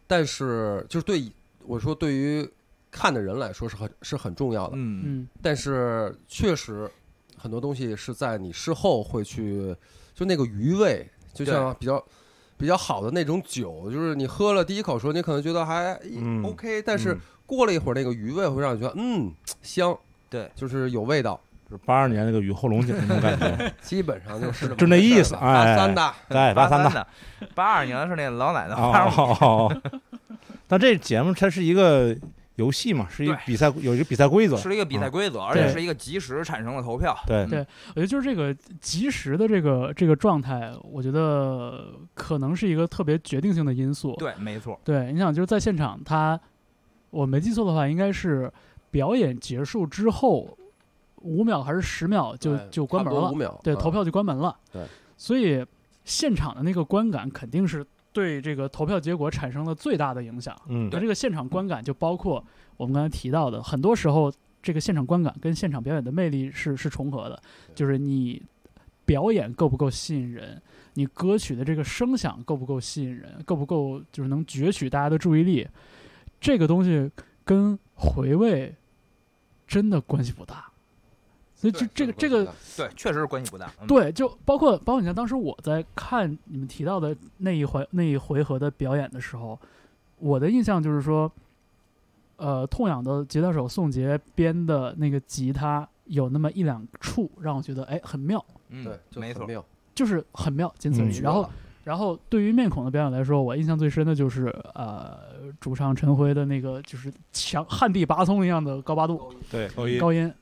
[0.06, 1.30] 但是就是对
[1.64, 2.48] 我说对于
[2.90, 4.72] 看的人来说是很是很重要的。
[4.76, 6.90] 嗯嗯但是确实
[7.36, 9.74] 很多东西是在你事后会去，
[10.14, 12.04] 就那个余味，就像比较
[12.62, 16.44] 比较好的那种酒，就是你喝了第一口时候，你可能觉得还嗯。
[16.44, 17.20] OK，、但是嗯。
[17.44, 19.30] 过了一会儿，那个余味会让你觉得嗯
[19.62, 19.98] 香，
[20.30, 21.38] 对，就是有味道，
[21.68, 27.06] 就是八二年那个雨后龙井那种感觉， 基本上就是就那意思 八三的，对，八三的。
[27.54, 29.68] 八二年是那老奶奶哦，
[30.68, 32.16] 但这节目它是一个
[32.56, 34.56] 游戏嘛，是一个比赛，有一个比赛规则。
[34.56, 37.16] 是一个比赛啊规则，而且是一个即时产生的投票。
[37.26, 44.14] 对对我觉得就是这个即时的这个这个状态，我觉得可能是一个特别决定性的因素。
[44.18, 44.78] 对，没错。
[44.84, 46.38] 对，你想就是在现场，他
[47.10, 48.52] 我没记错的话，应该是
[48.90, 50.56] 表演结束之后
[51.16, 54.54] 五秒还是十秒就就关门了五，秒，对，嗯投票就关门了。
[54.70, 54.82] 对，
[55.16, 55.64] 所以
[56.04, 60.56] 现场的那个观感肯定是对这个投票结果产生了最大的影响。
[60.68, 62.44] 嗯那这个现场观感就包括
[62.76, 64.32] 我们刚才提到的，很多时候
[64.62, 67.42] 这个现场观感跟现场表演的魅力是是重合的，
[67.74, 68.42] 就是你
[69.04, 70.60] 表演够不够吸引人，
[70.94, 75.66] 你歌曲的这个声响够不够吸引人，够不够就是能攫取大家的注意力，
[76.40, 77.10] 这个东西
[77.44, 78.74] 跟回味
[79.66, 80.71] 真的关系不大。
[81.62, 82.44] 所以这这个这个
[82.76, 83.72] 对，确实是关系不大。
[83.80, 89.56] 嗯，对，就包括包括你像当时我在看你们提到的那一回那一回合的表演的时候，
[90.18, 91.30] 我的印象就是说，
[92.34, 99.46] 呃，痛仰的吉他手宋杰编的那个吉他有那么一两处让我觉得哎很妙，嗯对，就没错。
[99.46, 101.20] 妙，就是很妙，仅此而已。
[101.20, 101.50] 嗯然后
[101.84, 105.18] 然后对于面孔的表演来说，我印象最深的就是呃
[105.60, 110.32] 主唱陈辉的那个就是强旱地拔葱一样的高八度，对，高音高音，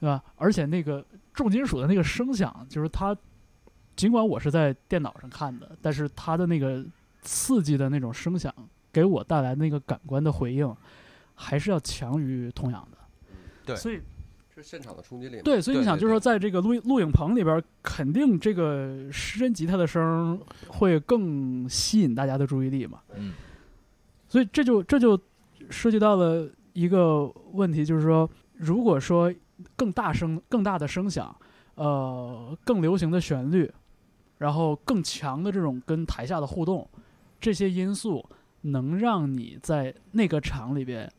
[0.00, 0.22] 对吧？
[0.36, 3.16] 而且那个重金属的那个声响，就是它，
[3.94, 6.84] 尽管我是在电脑上看的，但是它的那个
[7.22, 8.52] 刺激的那种声响，
[8.90, 10.74] 给我带来那个感官的回应，
[11.34, 12.98] 还是要强于痛痒的。
[13.66, 14.00] 对所以
[14.54, 15.42] 是现场的冲击力。
[15.42, 23.00] 对，所以你想，就是说，在这个录录影棚里边，肯定这个失真吉他的声会更吸引大家的注意力嘛。
[23.16, 23.32] 嗯
[24.28, 25.20] 所以这就这就
[25.70, 29.32] 涉及到了一个问题，就是说，如果说
[29.76, 31.34] 更大声、更大的声响，
[31.74, 33.70] 呃，更流行的旋律，
[34.38, 36.88] 然后更强的这种跟台下的互动，
[37.40, 38.24] 这些因素
[38.62, 41.10] 能让你在那个场里边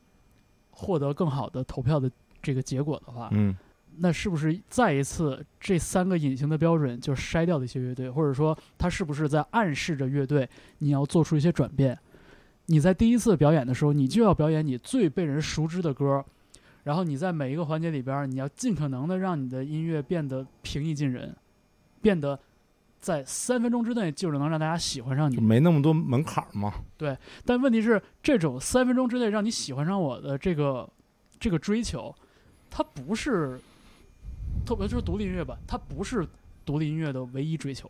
[0.70, 2.10] 获得更好的投票的
[2.42, 3.56] 这个结果的话，嗯
[3.98, 12.00] 那是不是再一次这三个隐形的标准就筛掉了一些乐队，或者说他是不是在暗示着乐队你要做出一些转变？
[12.68, 16.24] 你在第一次表演的时候，你就要表演你最被人熟知的歌，
[16.84, 21.36] 然后你在每一个环节里边儿，你要尽可能的让你的音乐变得平易近人，
[22.02, 22.40] 变得
[23.00, 25.42] 在三分钟之内就是能让大家喜欢上你就。
[25.42, 26.74] 没那么多门槛儿嘛。
[27.46, 30.90] 但问题是，这种三分钟之内让你喜欢上我的这个
[31.40, 32.14] 这个追求，
[32.70, 33.60] 它不是，
[34.66, 36.28] 特别就是独立音乐吧，它不是
[36.66, 37.90] 独立音乐的唯一追求。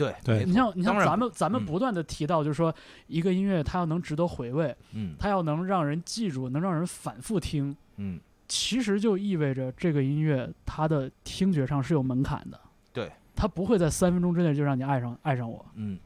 [0.00, 2.74] 对对你像你像咱们咱们嗯不断的提到，就是说
[3.06, 12.58] 一个音乐它要能值得回味，嗯它要能让人记住，能让人反复听，嗯，其实就意味着这个音乐它的听觉上是有门槛的。
[12.92, 15.64] 对，它不会在三分钟之内就让你爱上爱上我。
[15.74, 15.98] 嗯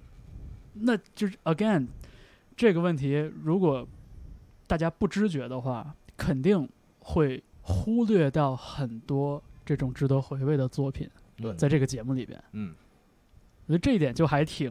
[0.75, 1.87] 那就是 again
[2.57, 3.87] 这个问题，如果
[4.67, 6.69] 大家不知觉的话，肯定
[6.99, 12.43] 会忽略掉很多这种值得回味的作品，对在这个节目里边。
[12.53, 12.75] 嗯
[13.67, 14.67] 我觉得这一点就还挺，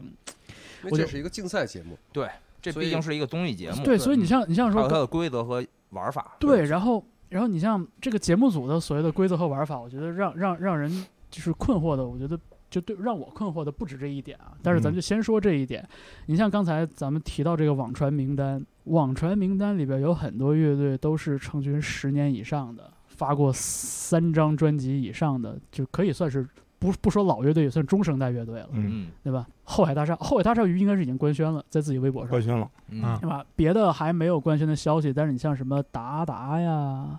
[0.84, 2.28] 因为这是一个竞赛节目，对
[2.62, 6.36] 这毕竟是一个综艺节目，对，所以你像你像说它的规则和玩法。
[6.38, 10.90] 对，然后然后你像这个节目组的所谓的规则和玩法，我觉得让让让人
[11.30, 12.38] 就是困惑的，我觉得
[12.70, 14.56] 就对让我困惑的不止这一点啊。
[14.62, 15.86] 但是咱们就先说这一点。
[16.26, 26.46] 你像刚才咱们提到这个网传名单，网传名单里边有很多乐队都是成军十年以上的，发过三张专辑以上的，就可以算是
[26.84, 29.46] 不不说老乐队，也算中生代乐队了，嗯，嗯对吧？
[29.64, 32.42] 后海大厦，后海大厦鱼应该是已经官宣了，在自己微博上官。
[32.42, 33.42] 宣了，嗯啊对吧？
[33.56, 37.18] 别的还没有官宣的消息，但是你像什么达达呀、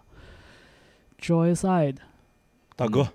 [1.20, 1.97] Joyside、
[2.76, 3.07] 大哥，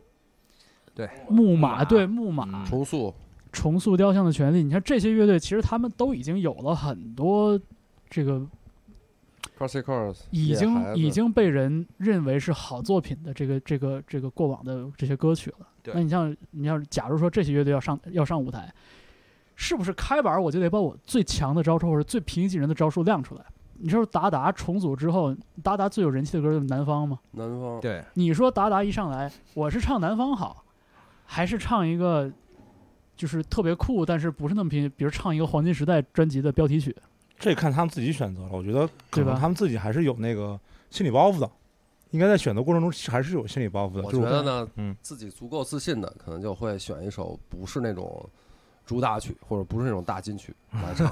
[0.93, 3.15] 对木马，对木马、嗯重塑
[3.53, 7.57] 重塑雕像的权利，你看这些乐队，其实他们都已经有了很多
[8.09, 8.45] 这个
[9.59, 15.67] Crossy Cross 已经已经被人认为是好作品的这个这个这个过往的这些歌曲了。
[15.95, 18.73] 那你像你要假如说这些乐队要上要上舞台，
[19.57, 23.45] 是不是开板我就得把我最强的招数或者最平易近人的招数亮出来？
[23.83, 27.19] 你说达达重组之后，达达最有人气的歌就是《南方》吗？
[27.31, 30.63] 南方对，你说达达一上来，我是唱南方好，
[31.25, 32.31] 还是唱一个
[33.17, 36.95] 就是特别酷，但是不是那么平，比如唱一个黄金时代专辑的标题曲？
[37.41, 38.51] 这看他们自己选择了。
[38.53, 40.61] 我觉得可能他们自己还是有那个
[40.91, 41.51] 心理包袱的，
[42.11, 44.03] 应该在选择过程中还是有心理包袱的。
[44.03, 48.29] 我觉得呢，嗯自己足够自信的，可能就会选一首不是那种
[48.85, 51.09] 主打曲，或者不是那种大金曲来唱，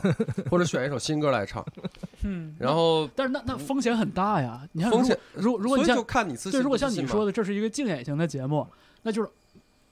[0.51, 1.65] 或者选一首新歌来唱。
[2.23, 4.69] 嗯然后但是那那风险很大呀！
[4.73, 6.53] 你看，风险，如果如果你像就看你自信。
[6.53, 8.67] 对，如果像你说，的，这是一个竞演型的节目，
[9.03, 9.31] 那就是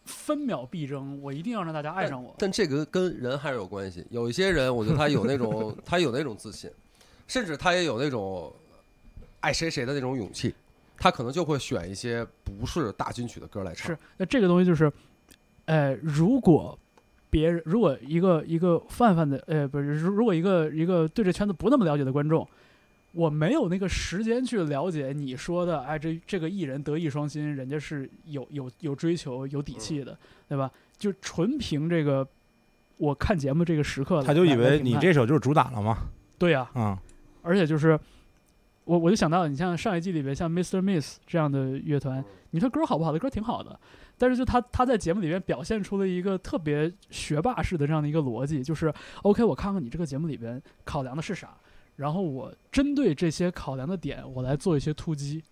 [0.06, 2.34] 分秒必争，我一定要让大家爱上我。
[2.38, 4.06] 但这个跟人还是有关系。
[4.10, 6.70] 有一些人，我觉得他有那种 他有那种自信，
[7.26, 8.52] 甚至他也有那种
[9.40, 10.54] 爱谁谁的那种勇气，
[10.96, 13.88] 他可能就会选一些不是大金曲的歌来唱。
[13.88, 14.90] 是，那这个东西就是，
[15.66, 16.78] 呃，如果
[17.28, 22.48] 别人如果一个一个泛泛的，呃，不是，如如果一个一个对这圈子不那么了解的观众，
[23.16, 30.70] 我没有那个时间去了解你说的，哎，这这个艺人德艺双馨，人家是有有有追求、有底气的，对吧？
[30.98, 32.26] 就纯凭这个
[32.98, 35.96] 我看节目这个时刻，他就以为你这首就是主打了吗，
[36.36, 37.00] 对呀、啊，
[37.40, 37.98] 而且就是
[38.84, 40.82] 我我就想到，你像上一季里边像 Mr.
[40.82, 43.12] Miss 这样的乐团，你说歌好不好？
[43.12, 43.80] 的歌挺好的，
[44.18, 48.92] 但是就他他在节目里面表现出了一个特别学霸式的这样的一个逻辑，就是
[49.22, 51.56] OK，我看看你这个节目里边考量的是啥，
[51.96, 55.42] 然后我针对这些考量的点，我来做一些突击。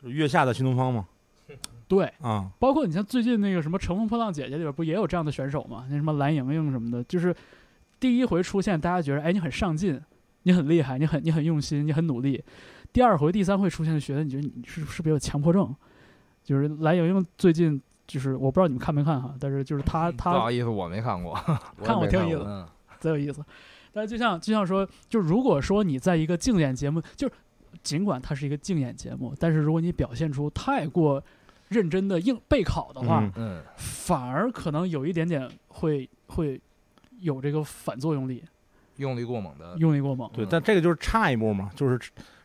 [0.00, 1.08] 就是月下的新东方嘛，
[1.88, 5.86] 对，啊，包括你像最近那个什么《乘风破浪姐姐》里边不也有这样的选手吗？
[5.90, 7.34] 那什么蓝盈莹什么的，就是
[7.98, 10.00] 第一回出现，大家觉得哎你很上进，
[10.44, 12.40] 你很厉害，你很你很用心，你很努力。
[12.92, 15.74] 第二回、第三回出现，觉得你觉得你是是不是有强迫症？
[16.44, 21.34] 就是蓝盈莹最近就是我不知道你们看没看哈，但是就是她不好意思，我没看过。
[21.82, 22.68] 看过挺有意思嗯，
[23.00, 23.44] 贼有意思。
[23.92, 27.34] 但是就像就像说，就如果说你在一个竞演节目，就是
[27.82, 31.22] 尽管它是一个竞演节目，但是如果你表现出太过
[31.68, 36.60] 认真的应备考的话，嗯嗯，反而可能有一点点会会
[37.20, 38.42] 有这个反作用力，
[38.96, 40.30] 用力过猛的，用力过猛。
[40.32, 41.98] 对，嗯但这个就是差一步嘛，就是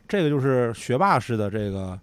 [0.06, 1.98] 这个就是学霸式的这个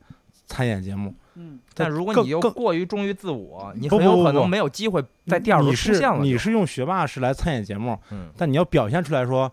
[0.46, 1.14] 参演节目。
[1.36, 6.24] 嗯，但如果你又过于忠于自我，你不很有可能没有机会在第二轮你是出现了就。
[6.24, 9.52] 你是用学霸式来参演节目，嗯，但你要表现出来说，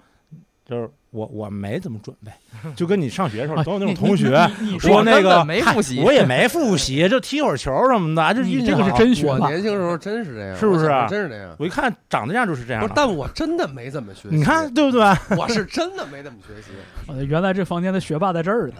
[0.67, 2.31] 就是我我没怎么准备，
[2.75, 11.55] 就跟你上学的时候啊总有那种同学你你你说那个没复习我也没复习， 就踢会儿球什么的，就你这个是真学霸，年轻时候真是这样，是不是真是这样？
[11.59, 12.91] 我一看长这样就是这样。
[12.95, 14.37] 但我真的没怎么学习。
[14.37, 15.01] 你看，对不对？
[15.39, 16.73] 我是真的没怎么学习。
[17.07, 18.75] 呃原来这房间的学霸在这儿呢。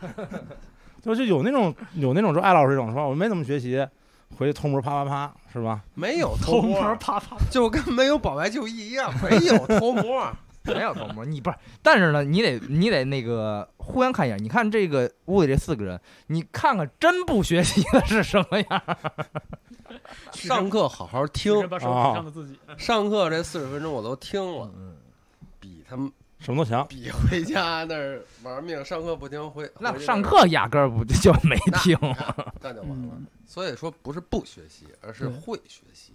[1.03, 3.87] 就是有那种有那种说艾老师这种说我没怎么学习，
[4.37, 5.83] 回去偷摸啪啪啪是吧？
[5.95, 10.31] 没有偷摸，啪啪，就跟没有保外就医一样， 没有偷摸。
[10.65, 14.37] 没有偷摸，你不是，但是呢，你得你得那个互相看一眼。
[14.43, 18.83] 你看这个屋里这四个人，你看看真不学习的是什么样？
[20.33, 22.59] 上课好好听女，人把手指向了自己。
[22.77, 24.97] 上课这四十分钟我都听了，嗯，
[25.59, 26.87] 比他们什么都强。
[26.89, 31.97] 比回家那儿玩命，上课不听回那上课压根儿不就没听？
[32.61, 33.27] 那就完了嗯。
[33.47, 36.13] 所以说不是不学习，而是会学习。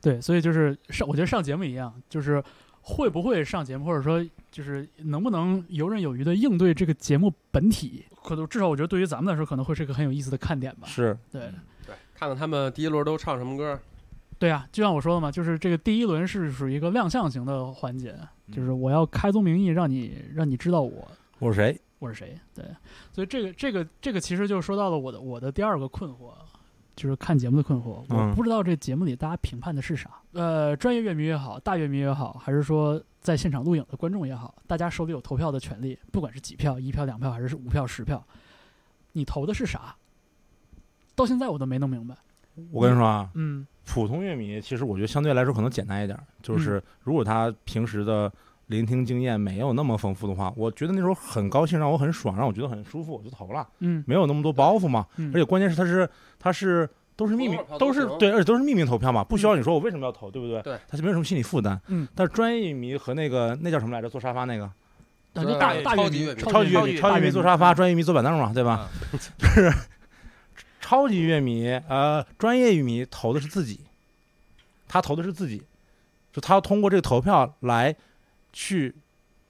[0.00, 2.42] 对，所以就是上，我觉得上节目一样，就是
[2.80, 10.88] 会不会上节目，或者说就是能不能游刃有余的应对这个节目本体，可能至少我觉得对于咱们来说，可能会是一个很有意思的看点吧。
[10.88, 11.52] 是，对，
[11.86, 13.78] 对，看看他们第一轮都唱什么歌。
[14.40, 18.16] 对啊，就像我说的嘛，就是这个第一轮是属于一个亮相型的环节，
[18.46, 21.06] 嗯就是我要开宗明义让你让你知道我
[21.38, 21.80] 我是谁？
[21.98, 22.36] 我是谁。
[22.54, 22.64] 对，
[23.12, 26.32] 所以这个这个这个其实就说到了我的我的第二个困惑，
[26.96, 28.02] 就是看节目的困惑。
[28.08, 30.10] 我嗯不知道这节目里大家评判的是啥。
[30.32, 38.26] 呃，专业乐迷也好，大乐迷也好，还是说在现场录影的观众也好，大家手里有投票的权利，不管是几票、一票、两票，还是五票、十票，
[39.12, 39.94] 你投的是啥？
[41.14, 42.16] 到现在我都没弄明白。
[42.72, 48.30] 我跟你说啊，嗯普通乐迷其实我觉得相对来说可能简单一点儿，就是如果他平时的
[48.66, 55.04] 聆听经验没有那么丰富的话，我觉得那时候很高兴，让我很爽，让我觉得很舒服，我就投了，嗯没有那么多包袱嘛。
[55.16, 60.62] 嗯，而且关键是他是他是都是匿名都是对，而且都是匿名投票嘛，不需要你说我为什么要投，对不对？
[60.62, 61.80] 对，他就没有什么心理负担。
[61.88, 64.08] 嗯，但是专业乐迷和那个那叫什么来着？
[64.08, 64.70] 坐沙发那个
[65.34, 68.88] 那就大大乐迷超级乐迷超级乐迷，超级乐迷坐沙发，专业乐迷坐板凳嘛，对吧？
[69.40, 69.72] 是
[70.90, 73.78] 超级乐迷，呃，专业乐迷投的是自己，
[74.88, 75.62] 他投的是自己，
[76.32, 77.94] 就他要通过这个投票来
[78.52, 78.92] 去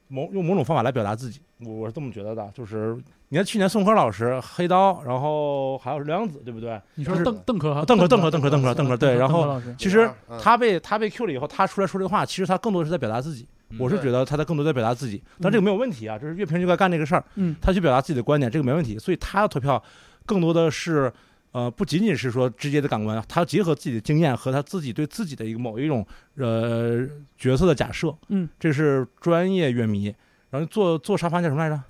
[0.09, 2.51] 某用某种方法来表达自己，我我是这么觉得的。
[2.53, 2.95] 就是
[3.30, 6.78] 你看去年宋柯老师黑刀，然后还有是梁子，对不对？
[6.97, 13.49] 你说是邓邓柯和邓柯邓柯邓柯邓柯邓柯对然后其实嗯他被他被 Q 了以后，他出来说这个话，其实他更多的是在表达自己。
[13.78, 17.24] 我是觉得他在更多在表达自己，但这个没有问题啊，这是乐评就该干这个事儿。
[17.36, 18.99] 嗯他去表达自己的观点，这个没问题。
[18.99, 19.82] 所以他的投票，
[20.26, 21.11] 更多的是
[21.53, 28.14] 呃，不仅仅是说直接的感官，他要结合自己的经验和他自己对自己的一个某一种呃角色的假设。
[28.28, 30.14] 嗯，这是专业乐迷。
[30.51, 31.80] 然后坐坐沙发叫什么来着？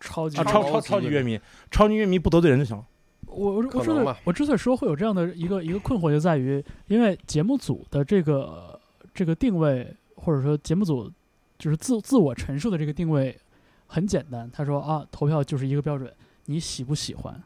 [0.00, 1.40] 超级啊，超超超级乐迷超级乐迷，
[1.70, 2.84] 超级乐迷不得罪人就行了。
[3.26, 8.80] 我我我之所以我之所以说会有这样的一个一个困惑，就在于因为节目组的这个
[9.14, 11.08] 这个定位，或者说节目组
[11.56, 13.38] 就是自自我陈述的这个定位
[13.86, 16.12] 很简单，他说啊，投票就是一个标准，
[16.46, 17.40] 你喜不喜欢？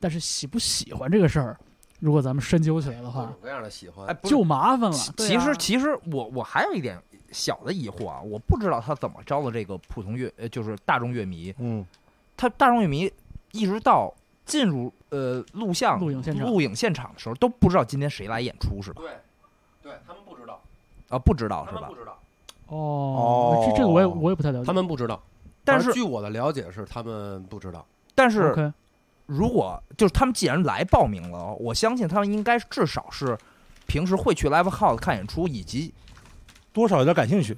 [0.00, 1.56] 但是喜不喜欢这个事儿，
[2.00, 4.96] 如果咱们深究起来的话各种，各样的喜欢哎，，不是就麻烦了。
[4.96, 7.00] 其啊其实其实我我还有一点
[7.32, 11.84] 小的疑惑啊，我不知道他怎么招的这个普通乐，呃，就是大众乐迷，嗯，
[12.36, 13.12] 他大众乐迷
[13.52, 14.12] 一直到
[14.44, 19.02] 进入呃录像录影现场录影现场的时候都不知道今天谁来演出是吧？
[19.02, 19.10] 对，
[19.90, 20.60] 对他们不知道，
[21.08, 21.96] 啊，不知道是吧他们不？
[21.96, 22.18] 知道，
[22.68, 24.64] 哦，这这个我也哦我也不太了解。
[24.64, 25.20] 他们不知道。
[25.64, 27.84] 但是反正据我的了解是，他们不知道。
[28.14, 28.72] 但是 OK，
[29.28, 33.36] 如果就是他们既然来报名了，我相信他们应该至少是
[33.86, 35.92] 平时会去 live house 看演出，以及
[36.72, 37.54] 多少有点感兴趣。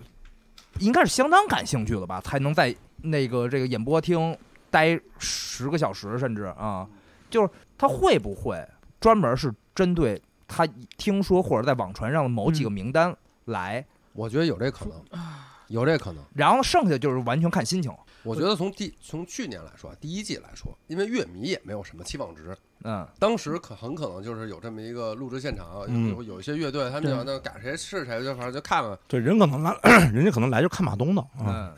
[0.81, 4.37] 应该是相当感兴趣了吧，才能在那个这个演播厅
[4.69, 6.89] 待十个小时，甚至啊，
[7.29, 7.49] 就是
[7.79, 8.67] 他会不会
[8.99, 10.67] 专门是针对他
[10.97, 15.21] 听说或者在网传上的某几个名单来，我觉得有这可能，
[15.69, 16.25] 有这可能。
[16.35, 17.93] 然后剩下就是完全看心情。
[18.23, 26.11] 我觉得从第从去年来说，第一季来说，因为乐迷也没有什么期望值，嗯，当时可很可能就是有这么一个录制现场，嗯。
[26.11, 27.13] 有有一些乐队，他们对。
[27.13, 29.75] 就那赶谁是谁，就反正就看看，对，人可能来，
[30.13, 31.75] 人家可能来就看马东的啊。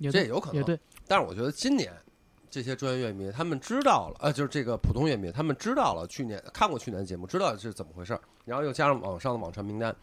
[0.00, 1.92] 嗯，这也有可能也对，但是我觉得今年
[2.50, 9.94] 这些专业乐迷，他们知道了，呃，就是这个普通乐迷，他们知道了去年看过去年的节目，知道是怎么回事儿，然后又加上网上的网传名单，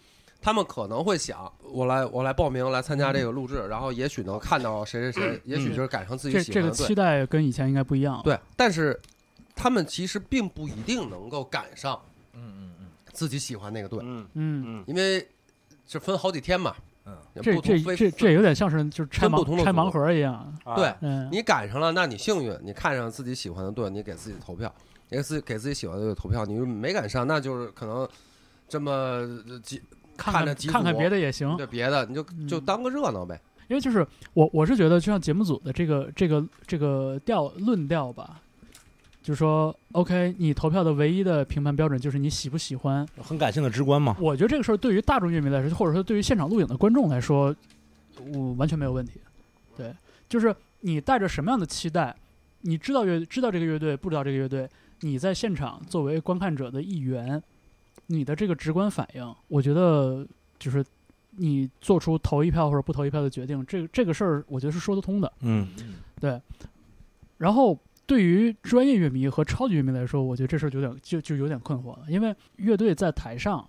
[0.42, 8.20] 他们可能会想，我来我来报名来参加这个录制，然后也许能看到谁谁谁，也许就是赶上自己这这个喜欢的队，期待跟以前应该不一样。
[8.24, 9.00] 对，但是
[9.56, 12.02] 他们其实并不一定能够赶上
[12.34, 14.28] 嗯嗯嗯，自己喜欢那个队，嗯。
[14.34, 15.26] 嗯，嗯，因为
[15.86, 16.76] 这分好几天嘛，
[17.06, 20.34] 嗯，这这不同非这这有点像是就是拆分不同的组盲拆盲盒一样。
[20.64, 20.76] 啊。
[20.76, 24.74] 对，嗯，你赶上了，那你幸运，你看上自己喜欢的队，你给自己投票，
[25.10, 26.46] 你给自己给自己喜欢的队投票。
[26.46, 28.10] 你没赶上，那就是可能
[28.68, 29.82] 这么呃几
[30.22, 31.56] 看看看着看看别的也行。
[31.58, 33.40] 对别的，你就就嗯当个热闹呗。
[33.68, 38.42] 因为就是我我是觉得，就像节目组的这个这个这个调论调吧，
[39.24, 43.08] 就是说，OK，你投票的唯一的评判标准就是你喜不喜欢。
[43.22, 44.16] 很感性的直观嘛。
[44.20, 47.56] 我觉得这个事儿对于大众乐迷来说，或者说对于现场录影的观众来说，
[48.34, 49.22] 我完全没有问题。
[49.78, 49.94] 对，
[50.28, 52.14] 就是你带着什么样的期待，
[52.62, 54.70] 你知道乐知道这个乐队，不知道这个乐队，
[55.00, 57.42] 你在现场作为观看者的一员，
[58.08, 60.28] 你的这个直观反应，我觉得
[60.60, 60.84] 就是
[61.32, 65.32] 你做出投一票或者不投一票的决定，这个这个事儿，我觉得是说得通的。
[65.42, 65.68] 嗯，
[66.20, 66.42] 对
[67.38, 73.66] 然后对于专业乐迷和超级乐迷来说，我觉得这事儿有点就就有点困惑了，因为乐队在台上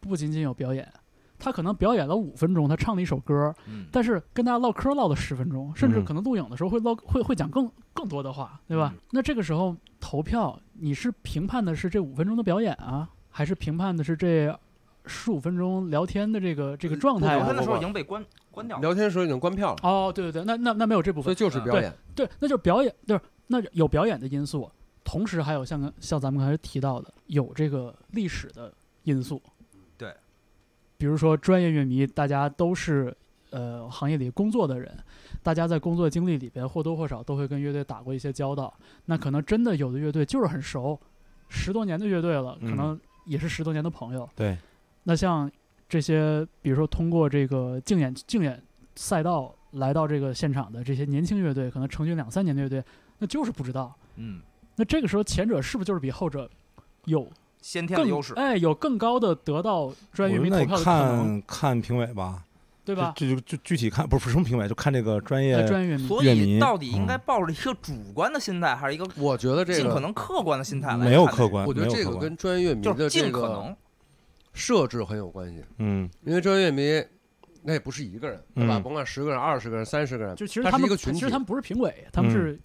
[0.00, 0.90] 不仅仅有表演，
[1.38, 8.92] 他可能表演了五分钟，他唱了一首歌，嗯但是跟大家唠嗑唠了十分钟，甚至嗯可能录影的时候会唠会会讲更更多的话，对吧？
[8.96, 14.56] 嗯那这个时候投票，你是评判的是这五分钟的表演啊，还是评判的是这
[15.06, 17.56] 十五分钟聊天的这个这个状态啊聊天？
[17.56, 18.80] 的时候已经被关关掉了。
[18.82, 21.92] 聊天的时候已经关票了，哦，对对对，那那那没有这部分所以，就是表演。
[22.14, 24.70] 对，那就是表演，就是那有表演的因素，
[25.02, 28.72] 同时还有像刚像咱们刚才提到的，有这个历史的
[29.02, 29.42] 因素。
[29.98, 30.14] 对，
[30.98, 33.12] 比如说专业乐迷，大家都是
[33.50, 34.96] 呃行业里工作的人，
[35.42, 38.72] 大家在工作经历里边或多或少都会跟乐队打过一些交道。
[39.06, 41.00] 那可能真的有的乐队就是很熟，
[41.48, 44.28] 十多年的乐队了，可嗯能也是十多年的朋友。
[44.34, 44.56] 对，
[45.04, 45.50] 那像
[45.88, 48.62] 这些，比如说通过这个竞演竞演
[48.96, 52.82] 赛道来到这个现场的这些年轻乐队，可能成军两三年的乐队，
[53.18, 53.94] 那就是不知道。
[54.16, 54.40] 嗯，
[54.76, 56.48] 那这个时候，前者是不是就是比后者
[57.04, 58.34] 有更先天的优势。
[58.34, 62.44] 哎有更高的得到专业乐迷投票的可能，看看评委吧，
[62.84, 63.12] 对吧？
[63.16, 73.76] 这就就具体看不是不是什么评委，就看这个专业哎，专业乐迷，所以到底应该嗯抱着一个主观的心态，还是一个我觉得这个，尽可能客观的心态来看没有客观，我觉得这个跟专业乐迷的这个可能。
[74.54, 77.02] 设置很有关系，嗯因为专业乐迷
[77.62, 78.76] 那也不是一个人，对吧？
[78.76, 82.60] 嗯甭管十个人、二十个人、三十个人，就其实他们是一个群体其实他们不是评委，他们嗯是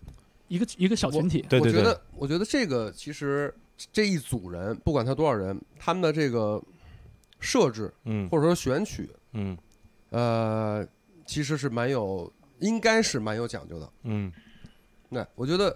[0.50, 1.46] 一个一个小群体。
[1.48, 3.56] 对对对我觉得，我觉得这个其实
[3.94, 6.62] 这一组人，不管他多少人，他们的这个
[7.40, 9.58] 设置嗯或者说选取，嗯
[10.10, 10.88] 呃，
[11.26, 13.90] 其实是蛮有，应该是蛮有讲究的。
[14.04, 14.32] 嗯。
[15.10, 15.76] 那我觉得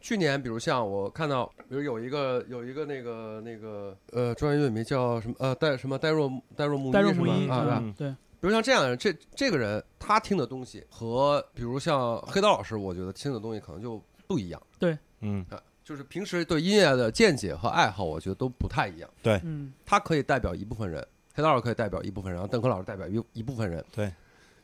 [0.00, 7.80] 去年，比如像我看到，比如有一个有一个那个那个呃专业乐迷叫什么呃戴什么戴若戴若木戴若木一，啊，对吧？
[7.82, 8.16] 嗯，对，比
[8.46, 14.62] 如像这样的人，这这个人他听的东西和比如像黑刀老师，我觉得听的东西可能就不一样。
[14.78, 14.96] 对。
[15.20, 15.44] 嗯。
[15.50, 15.60] 啊。
[15.86, 19.08] 就是平时对音乐的见解和爱好，我觉得都不太一样。
[19.44, 21.06] 嗯，他可以代表一部分人，
[21.36, 23.84] 黑刀老师可以代表一部分人，然后邓科老师代表一一部分人。
[23.94, 24.10] 对，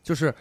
[0.02, 0.34] 就是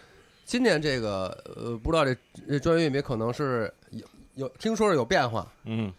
[0.46, 2.16] 今年这个呃，不知道这
[2.48, 4.06] 这专业乐迷可能是有
[4.36, 5.92] 有听说是有变化，嗯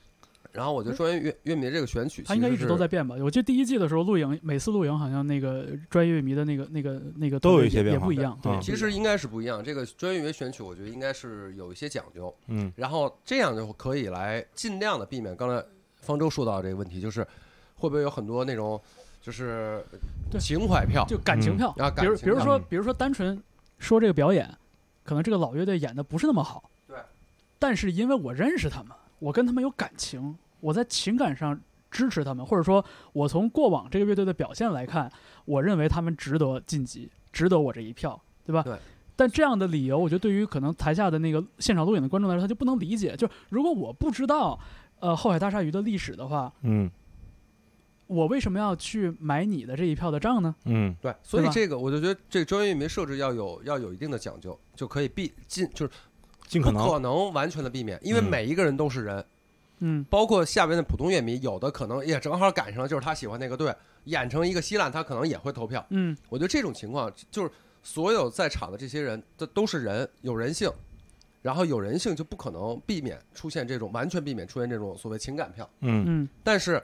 [0.51, 2.87] 然后我觉得专业乐乐迷这个选曲，他应该一直都在。
[2.87, 3.15] 变吧？
[3.19, 8.37] 我记得第一季的时候录影，每次录影好像那个专业乐迷的那个那个那个都有一些变化也不一样。
[8.41, 15.63] 对嗯，其实应该是不一样，这个专业乐迷选曲，我觉得应该是有一些讲究，嗯然后这样就可以来尽量的避免刚才
[16.01, 17.25] 方舟说到这个问题，就是
[17.75, 18.79] 会不会有很多那种
[19.23, 19.83] 就是
[20.29, 20.39] 对。
[20.39, 21.57] 情怀票，就感情嗯。
[21.57, 22.63] 票，啊比如感情票比如说嗯。
[22.69, 23.41] 比如说单纯
[23.79, 24.47] 说这个表演，
[25.03, 26.97] 可能这个老乐队演的不是那么好，对，
[27.57, 31.59] 但是因为我认识他们，我跟他们有感情，我在情感上
[31.89, 35.11] 支持他们，或者说我从过往这个乐队的表现来看，
[35.45, 38.61] 我认为他们值得晋级，值得我这一票，对吧？
[38.61, 38.77] 对。
[39.15, 43.15] 但这样的理由，我觉得对于可能台下的那个现场录影的观众来说，他就不能理解。
[43.15, 44.59] 就如果我不知道，
[44.99, 46.89] 呃，后海大鲨鱼的历史的话，嗯
[48.07, 50.53] 我为什么要去买你的这一票的账呢？
[50.65, 55.91] 嗯对，所以这个我就觉得这个专业乐迷设置要有要有一定的讲究，就可以避尽就是
[56.47, 59.25] 尽可能可能完全的避免，因为嗯每一个人都是人，
[59.79, 63.73] 嗯，包括下边的普通乐迷，有的可能也正好赶上就是他喜欢那个队，
[64.05, 65.83] 演成一个稀烂，他可能也会投票。
[65.89, 67.51] 嗯，我觉得这种情况就是
[67.81, 70.69] 所有在场的这些人，这都是人，有人性，
[71.41, 75.69] 然后有人性就不可能避免出现这种完全避免出现这种所谓情感票。
[75.79, 76.81] 嗯嗯，但是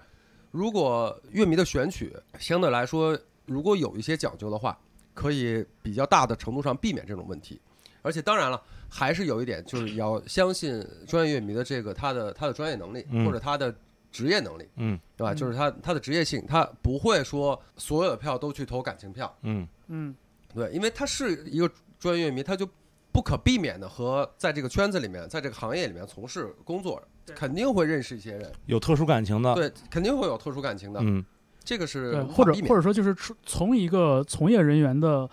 [0.52, 4.78] 如果乐迷的选曲相对来说，如果有一些讲究的话，
[5.14, 7.60] 可以比较大的程度上避免这种问题。
[8.02, 13.26] 而且当然了，还是有一点，就是要相信专业乐迷的这个他的他的专业能力嗯。
[13.26, 13.76] 或者他的
[14.12, 15.00] 职业能力，嗯。
[15.18, 15.34] 对吧？
[15.34, 15.36] 嗯。
[15.36, 19.68] 就是他他的职业性，他不会说所有的票都去投感情票，嗯。
[19.88, 20.16] 嗯，
[20.56, 21.70] 对，因为他是一个
[22.00, 22.68] 专业乐迷，他就
[23.12, 31.23] 不可避免的和在这个圈子里面，在这个行业里面从事工作，对肯定会认识一些人，有特殊感情的，对，肯定会有特殊感情的，嗯。
[31.61, 35.30] 这个是对，或者或者说就是出从一个从业人员的，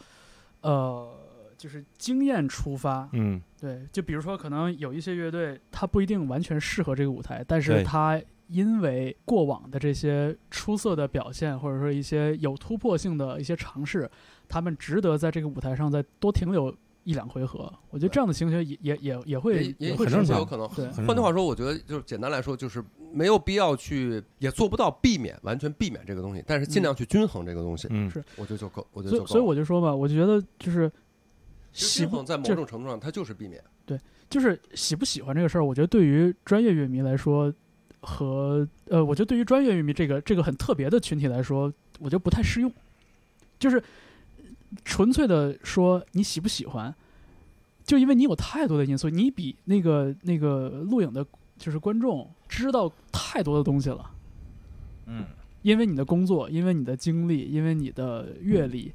[0.61, 1.09] 呃，
[1.57, 3.41] 就是经验出发，嗯。
[3.59, 7.85] 对，就比如说可能有一些乐队，它不一定完全适合这个舞台，但是对。
[7.85, 14.09] 它因为过往的这些出色的表现，或者说一些有突破性的一些尝试，
[14.47, 16.75] 他们值得在这个舞台上再多停留
[17.07, 17.73] 一两回合。
[17.91, 20.69] 我觉得这样的情形也也也也会也也会出现很有可能。
[20.75, 29.27] 对换句话说，我觉得就是简单来说，就是没有必要去，也做不到避免完全避免这个东西，但是尽量去均衡这个东西，嗯是我觉得就够，我觉得就够。
[29.27, 30.91] 所以所以我就说吧，我就觉得就是
[31.73, 33.63] 其实喜不均衡在某种程度上，它就是避免。
[33.87, 33.97] 对
[34.29, 37.55] 就是喜不喜欢这个事儿，我觉得对于专业乐迷来说，
[38.01, 42.73] 和呃，我觉得对于专业乐迷这个这个很特别的群体来说，我觉得不太适用。
[43.59, 43.83] 就是
[44.85, 46.95] 纯粹的说你喜不喜欢，
[47.85, 51.25] 就因为你有太多的因素，你比那个那个录影的，
[51.57, 54.11] 就是观众知道太多的东西了。
[55.07, 55.25] 嗯，
[55.63, 58.93] 因为你的工作，因为你的经历，因为你的阅历，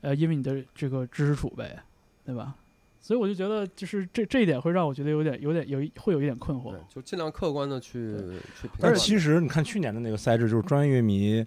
[0.00, 1.76] 呃，因为你的这个知识储备，
[2.24, 2.54] 对吧？
[3.00, 8.16] 所以我就觉得，就是这这一点会让我觉得有点、有点、有会有一点困惑。，就尽量客观的去
[8.60, 8.94] 去评但。
[8.94, 11.46] 是其实你看去年的那个赛制，就是专业乐迷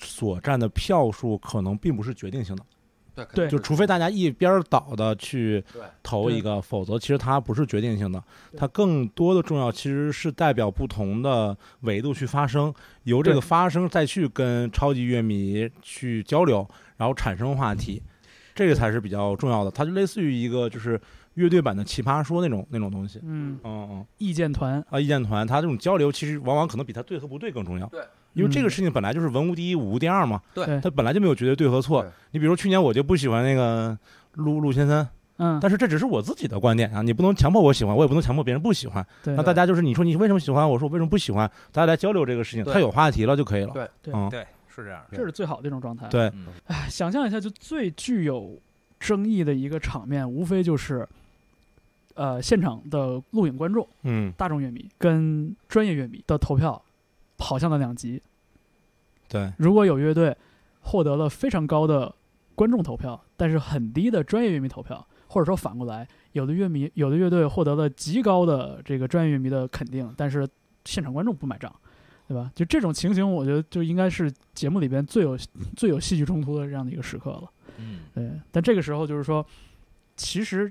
[0.00, 5.62] 所占的票数可能并不是决定性的，对，就除非大家一边倒的去
[6.02, 8.22] 投一个，否则其实它不是决定性的，
[8.56, 12.72] 它更多的重要其实是代表不同的维度去发声，
[13.04, 16.66] 由这个发声再去跟超级乐迷去交流，
[16.96, 18.02] 然后产生话题。
[18.52, 19.70] 这个才是比较重要的。
[19.70, 21.00] 它就类似于一个就是
[21.34, 23.18] 乐队版的奇葩说那种那种东西。
[23.22, 27.86] 嗯，嗯嗯意见团，啊，意见团它这种交流其实往往可能比它对和不对更重要。
[27.86, 28.02] 对，
[28.34, 30.40] 因为这个嗯事情本来就是文无第一，武无第二嘛。
[30.54, 32.04] 对对它本来就没有绝对对和错。
[32.30, 33.96] 你比如说去年我就不喜欢那个
[34.34, 35.06] 陆陆先生，
[35.38, 39.06] 嗯，但是这只是我自己的观点啊，你不能强迫我喜欢，我也不能强迫别人不喜欢。
[39.22, 43.72] 对那大家就是你说你为什么喜欢，我说我为什么不喜欢，大家来交流这个事情，对他有话题了就可以了。
[43.72, 45.02] 对对嗯，对，是这样。
[45.10, 46.06] 这是最好的一种状态。
[46.08, 46.30] 对，
[46.66, 48.58] 哎，想象一下，就最具有
[49.00, 51.08] 争议的一个场面，无非就是，
[52.14, 56.80] 呃，现场的录影观众、嗯，大众乐迷跟专业乐迷的投票
[57.40, 58.22] 跑向了两极。
[59.26, 60.36] 对，如果有乐队
[60.80, 62.14] 获得了非常高的
[62.54, 70.46] 观众投票，但是很低的专业乐迷投票，或者说反过来，有的乐迷有的乐队获得了极高的这个专业乐迷的肯定，但是
[70.84, 71.74] 现场观众不买账，
[72.28, 72.50] 对吧？
[72.54, 75.38] 就这种情形，我觉得就应该是节目里边最有
[75.76, 77.50] 最有戏剧冲突的这样的一个时刻了。
[77.78, 79.44] 嗯对，但这个时候就是说，
[80.16, 80.70] 其实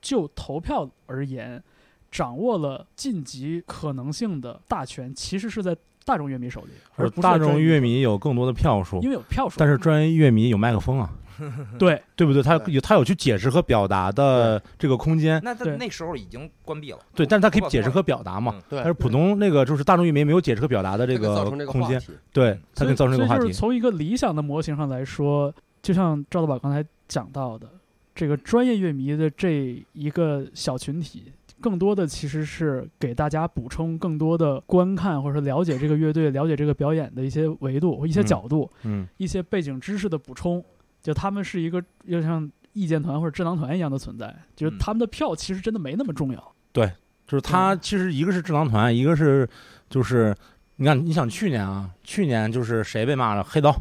[0.00, 1.62] 就投票而言，
[2.10, 5.76] 掌握了晋级可能性的大权，其实是在
[6.06, 9.00] 大众乐迷手里，而大众乐迷有更多的票数。
[9.02, 9.56] 因，为有票数。
[9.58, 11.10] 但是专业乐迷有麦克风啊，
[11.78, 12.00] 对。
[12.14, 12.42] 对不对？
[12.42, 15.76] 他有他有去解释和表达的这个空间，那他对。
[15.76, 16.98] 那时候已经关闭了。
[17.14, 18.54] 对，但是他可以解释和表达嘛。
[18.56, 18.78] 嗯对。
[18.78, 22.00] 但是普通那个就是大众乐迷没有解释和表达的这这个造成这个空间，
[22.32, 23.58] 对，它所以可以造成这个话题所以就是。
[23.58, 25.52] 从一个理想的模型上来说，
[25.82, 27.68] 就像赵德宝刚才讲到的，
[28.14, 40.64] 这个专业乐迷的这一个小群体，更多的其实是给大家补充更多的观看或者说了解这个乐队、了解这个表演的一些维度、一些嗯角度、嗯，一些背景知识的补充。
[41.02, 46.52] 就他们是一个又像意见团或者智囊团一样的存在，就是嗯他们的票其实真的没那么重要。
[46.72, 46.90] 对
[47.26, 49.48] 就是他其实一个是智囊团，一个是
[49.88, 50.34] 就是
[50.76, 53.44] 你看，你想去年啊，去年就是谁被骂了？
[53.44, 53.72] 黑刀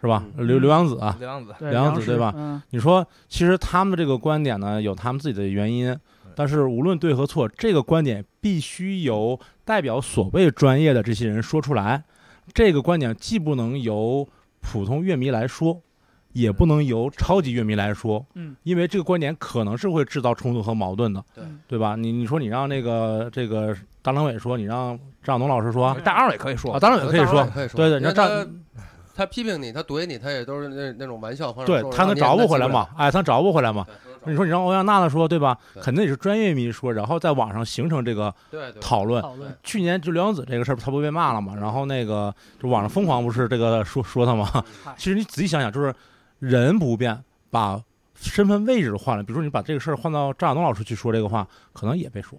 [0.00, 0.24] 是吧？
[0.36, 5.96] 嗯刘刘洋子啊，刘洋子，对，梁梁实子对吧嗯，你说，其实他们这个观点呢，有他们自己的原因，
[6.34, 12.02] 但是无论对和错，这个观点必须由代表所谓专业的这些人说出来。
[12.52, 14.28] 这个观点既不能由
[14.60, 15.80] 普通乐迷来说，
[16.32, 21.94] 也不能由超级乐迷来说，嗯，因为这个观点可能是会制造冲突和矛盾的，对对吧？
[21.94, 28.62] 你你说你让那个这个大张伟说，你让张晓东老师说大二伟可以说啊，当然也可以说当然也，可以说，对对，你让张
[29.14, 32.88] 他批评你，他怼你，他也都是那那种玩笑方式对，他能找不回来嘛？？
[32.96, 33.86] 哎，他找不回来嘛？
[34.24, 35.58] 对你说你让欧阳娜娜说对吧？
[35.74, 39.22] 对肯定也是专业迷说，然后在网上形成这个对对讨论。
[39.22, 41.54] 讨论去年就刘洋子这个事儿，他不被骂了嘛？
[41.54, 44.64] 然后那个就网上疯狂不是这个说说他吗？
[44.96, 45.94] 其实你仔细想想，就是
[46.38, 47.80] 人不变，把
[48.14, 49.22] 身份位置换了。
[49.22, 52.38] 比如说你把这个事儿换到张亚东老师去说这个话，可能也被说，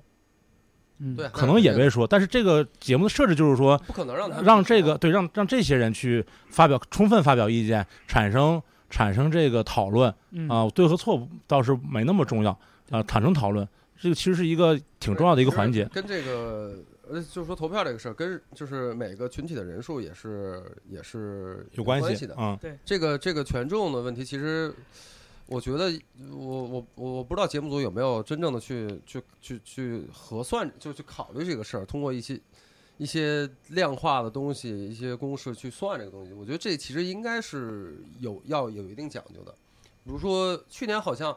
[0.99, 2.07] 嗯，对，可能也被说。
[2.07, 8.61] 但是这个节目的设置就是说，不可能让他让这个对让让这些人去发表充分发表意见，产生
[8.94, 12.52] 产生这个讨论嗯啊、对和错倒是没那么重要
[12.91, 13.68] 啊、产生讨论，
[13.99, 15.84] 这个其实是一个挺重要的一个环节。
[15.86, 16.76] 跟这个
[17.10, 22.36] 呃，就是说投票这个事儿，跟就是每个群体的人数也是也是有关系的。
[22.36, 24.72] 系嗯，这个这个权重的问题，其实
[25.48, 25.91] 我觉得
[26.32, 32.40] 我我我我不知道节目组有没有真正的去去去去核算，就去考虑这个事儿，通过一些
[33.03, 36.31] 一些量化的东西、一些公式去算这个东西。
[36.31, 39.51] 我觉得这其实应该是有要有一定讲究的。
[40.05, 41.35] 比如说去年好像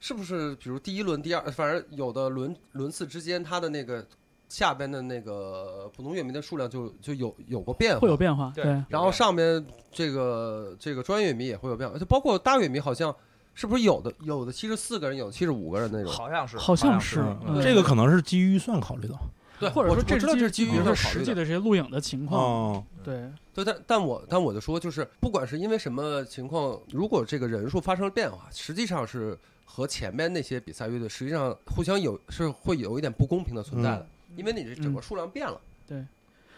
[0.00, 4.04] 是不是，比如第一轮、第二，反正有的轮轮次之间，它的那个
[4.48, 13.14] 下边的那个普通乐迷的数量就就有有过变化，会有变化，对对，然后上面这个这个专业乐迷也会有变化，就包括大乐迷，好像
[13.54, 16.12] 是不是有的有的七十四个人，有的七十五个人那种。
[16.12, 17.24] 好像是，好像像是
[17.62, 19.14] 这个可能是基于预算考虑的。
[19.58, 20.70] 对，或者说我我知道这是是基于。
[20.94, 34.06] 实际的这些录影的情况，哦，对，对，但但我但我就说，就是不管是因为什么情况，如果这个人数发生了变化，实际上是和前面那些比赛乐队实际上互相有是会有一点不公平的存在的，
[34.36, 35.60] 因为你这整个数量变了。
[35.86, 36.04] 对。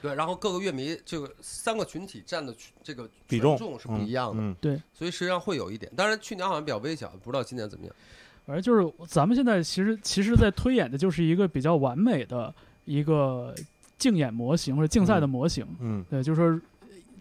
[0.03, 5.91] 对，然后各个乐迷这个三个群体占的这个比重是不一样的，嗯，所以实际上会有一点。
[5.97, 7.95] 当然去年好像比较微小，不知道今年怎么样。
[8.45, 12.55] 反正就是咱们现在其实其实在推演的就是一个比较完美的
[12.87, 13.55] 一个
[13.99, 16.61] 竞演模型或者竞赛的模型，嗯对，就是说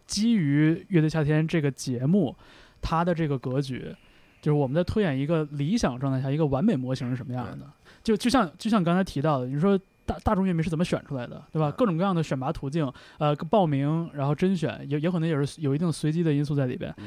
[0.07, 2.33] 基于《乐队夏天》这个节目，
[2.81, 3.93] 它的这个格局，
[4.41, 7.67] 就是我们在推演一个理想状态下一个完美模型是什么样的。
[8.03, 9.75] 就就像就像刚才提到的，你说
[10.05, 11.69] 大大众乐迷是怎么选出来的，对吧？
[11.69, 16.93] 嗯各种各样的选拔途径，呃，报名，然后甄选，也也可能也是有一定随机的因素在里边。
[16.97, 17.05] 嗯，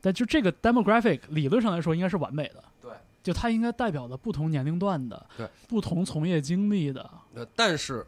[0.00, 2.90] 但就这个 demographic 理论上来说应该是完美的，对，
[3.24, 8.06] 就它应该代表了不同年龄段的，对，不同从业经历的，呃，但是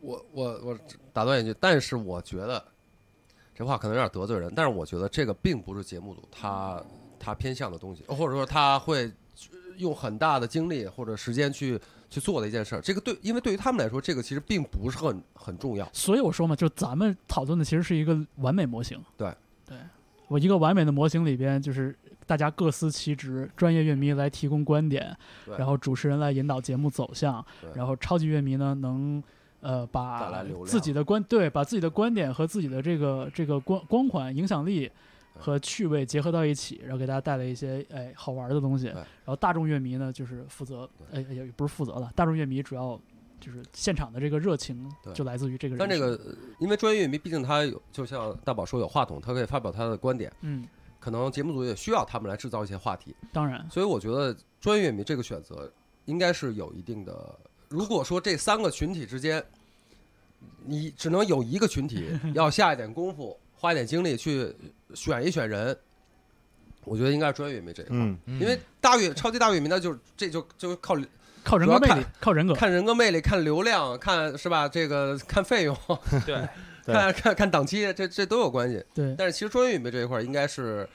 [0.00, 0.78] 我我我
[1.12, 2.62] 打断一句，但是我觉得
[3.54, 6.80] 这话可能有点得罪人，但是我觉得这个并不是节目组他
[7.18, 9.10] 他偏向的东西，或者说他会
[9.78, 11.80] 用很大的精力或者时间去
[12.10, 12.82] 去做的一件事儿。
[12.82, 15.88] 这个对，因为对于他们来说，这个其实并不是很很重要。
[15.92, 19.02] 所以我说嘛，就咱们讨论的其实是一个完美模型。
[19.16, 19.34] 对，
[19.66, 19.78] 对
[20.28, 21.96] 我一个完美的模型里边，就是
[22.26, 25.16] 大家各司其职，专业乐迷来提供观点，
[25.58, 27.44] 然后主持人来引导节目走向，
[27.74, 29.22] 然后超级乐迷呢能。
[29.60, 34.90] 呃，把自己的观对，把自己的观点和自己的这个这个光光环、影响力
[35.38, 38.88] 和趣味结合到一起，然后给大家带来一些哎好玩的东西。
[38.88, 43.00] 然后大众乐迷呢，就是负责，哎也不是负责了，大众乐迷主要
[43.40, 45.98] 就是现场的这个热情就来自于这个人但这。
[45.98, 50.62] 个呃因为专业乐迷，毕竟他有，就像大宝说有话筒，他可以发表他的观点，嗯，
[51.04, 53.14] 可能节目组也需要他们来制造一些话题。
[53.30, 55.70] 当然，所以我觉得专业乐迷这个选择
[56.06, 57.38] 应该是有一定的。
[57.68, 59.44] 如果说这三个群体之间，
[60.64, 64.50] 你只能有一个群体 要下一点功夫，花一点精力去
[64.94, 65.76] 选一选人，
[66.84, 68.00] 我觉得应该是专业乐迷这一块儿。
[68.00, 70.96] 嗯，因为大乐超级大乐迷，那就这就就靠
[71.42, 72.54] 靠人格魅主要力，靠人格。
[72.54, 74.66] 看人格魅力、看流量、看是吧？
[74.66, 75.76] 这个看费用、
[76.24, 76.48] 对
[76.86, 78.84] 看 看看档期，这这都有关系。
[78.94, 80.88] 对，但是其实专业乐迷这一块儿应该是，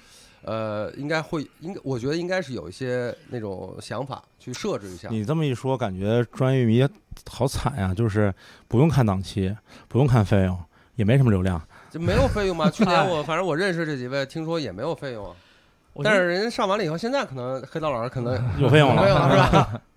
[0.43, 5.09] 呃，应该会应该，我觉得应该是有一些那种想法去设置一下。
[5.09, 6.87] 你这么一说，感觉专业乐迷
[7.29, 8.33] 好惨呀、就是
[8.67, 9.55] 不用看档期，
[9.87, 10.57] 不用看费用，
[10.95, 11.61] 也没什么流量。
[11.89, 12.69] 就没有费用吗？
[12.71, 15.35] 去年我反正我认识这几位，听说也没有费用啊。
[16.03, 19.81] 但是人家上完了以后，现在可能黑道老师可能有费用了，没有，了是吧？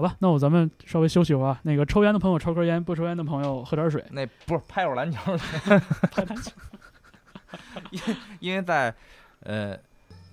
[0.00, 1.60] 好吧，那我咱们稍微休息会儿啊。
[1.62, 4.02] 那个抽烟的朋友抽根烟，不抽烟的朋友喝点水。
[4.12, 5.36] 那不是拍会儿篮球，
[6.10, 6.50] 拍篮球
[8.38, 8.94] 因为在
[9.40, 9.76] 呃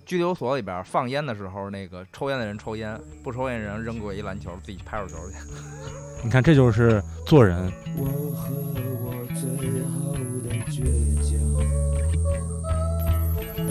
[0.06, 5.36] 拘留所里边放烟的时候，那个抽烟的人抽烟，不抽烟的人扔过一篮球，自己拍会儿球去。
[6.24, 7.70] 你看这就是做人。
[7.94, 8.54] 我和
[9.04, 9.50] 我最
[9.82, 10.14] 后
[10.48, 10.82] 的倔
[11.20, 11.38] 强，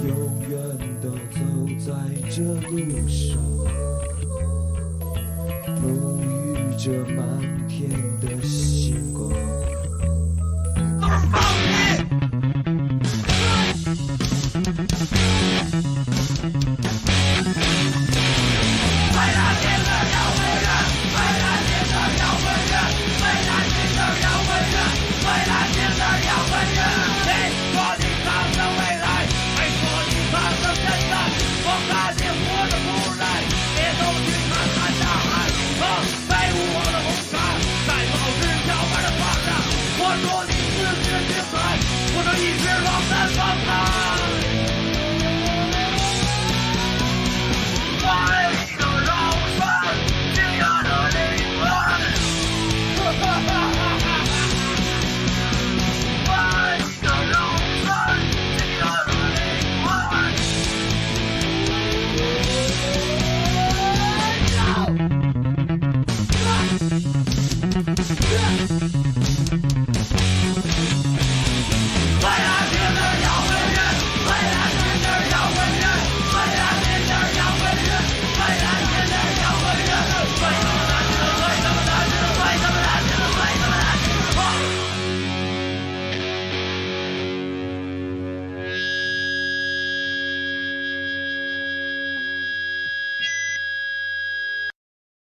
[0.06, 0.16] 永
[0.48, 0.62] 远
[1.02, 1.10] 地
[1.42, 1.50] 走
[1.80, 1.92] 在
[2.30, 3.42] 这路上，
[6.78, 7.26] 这满
[7.68, 7.90] 天
[8.22, 9.32] 的星光。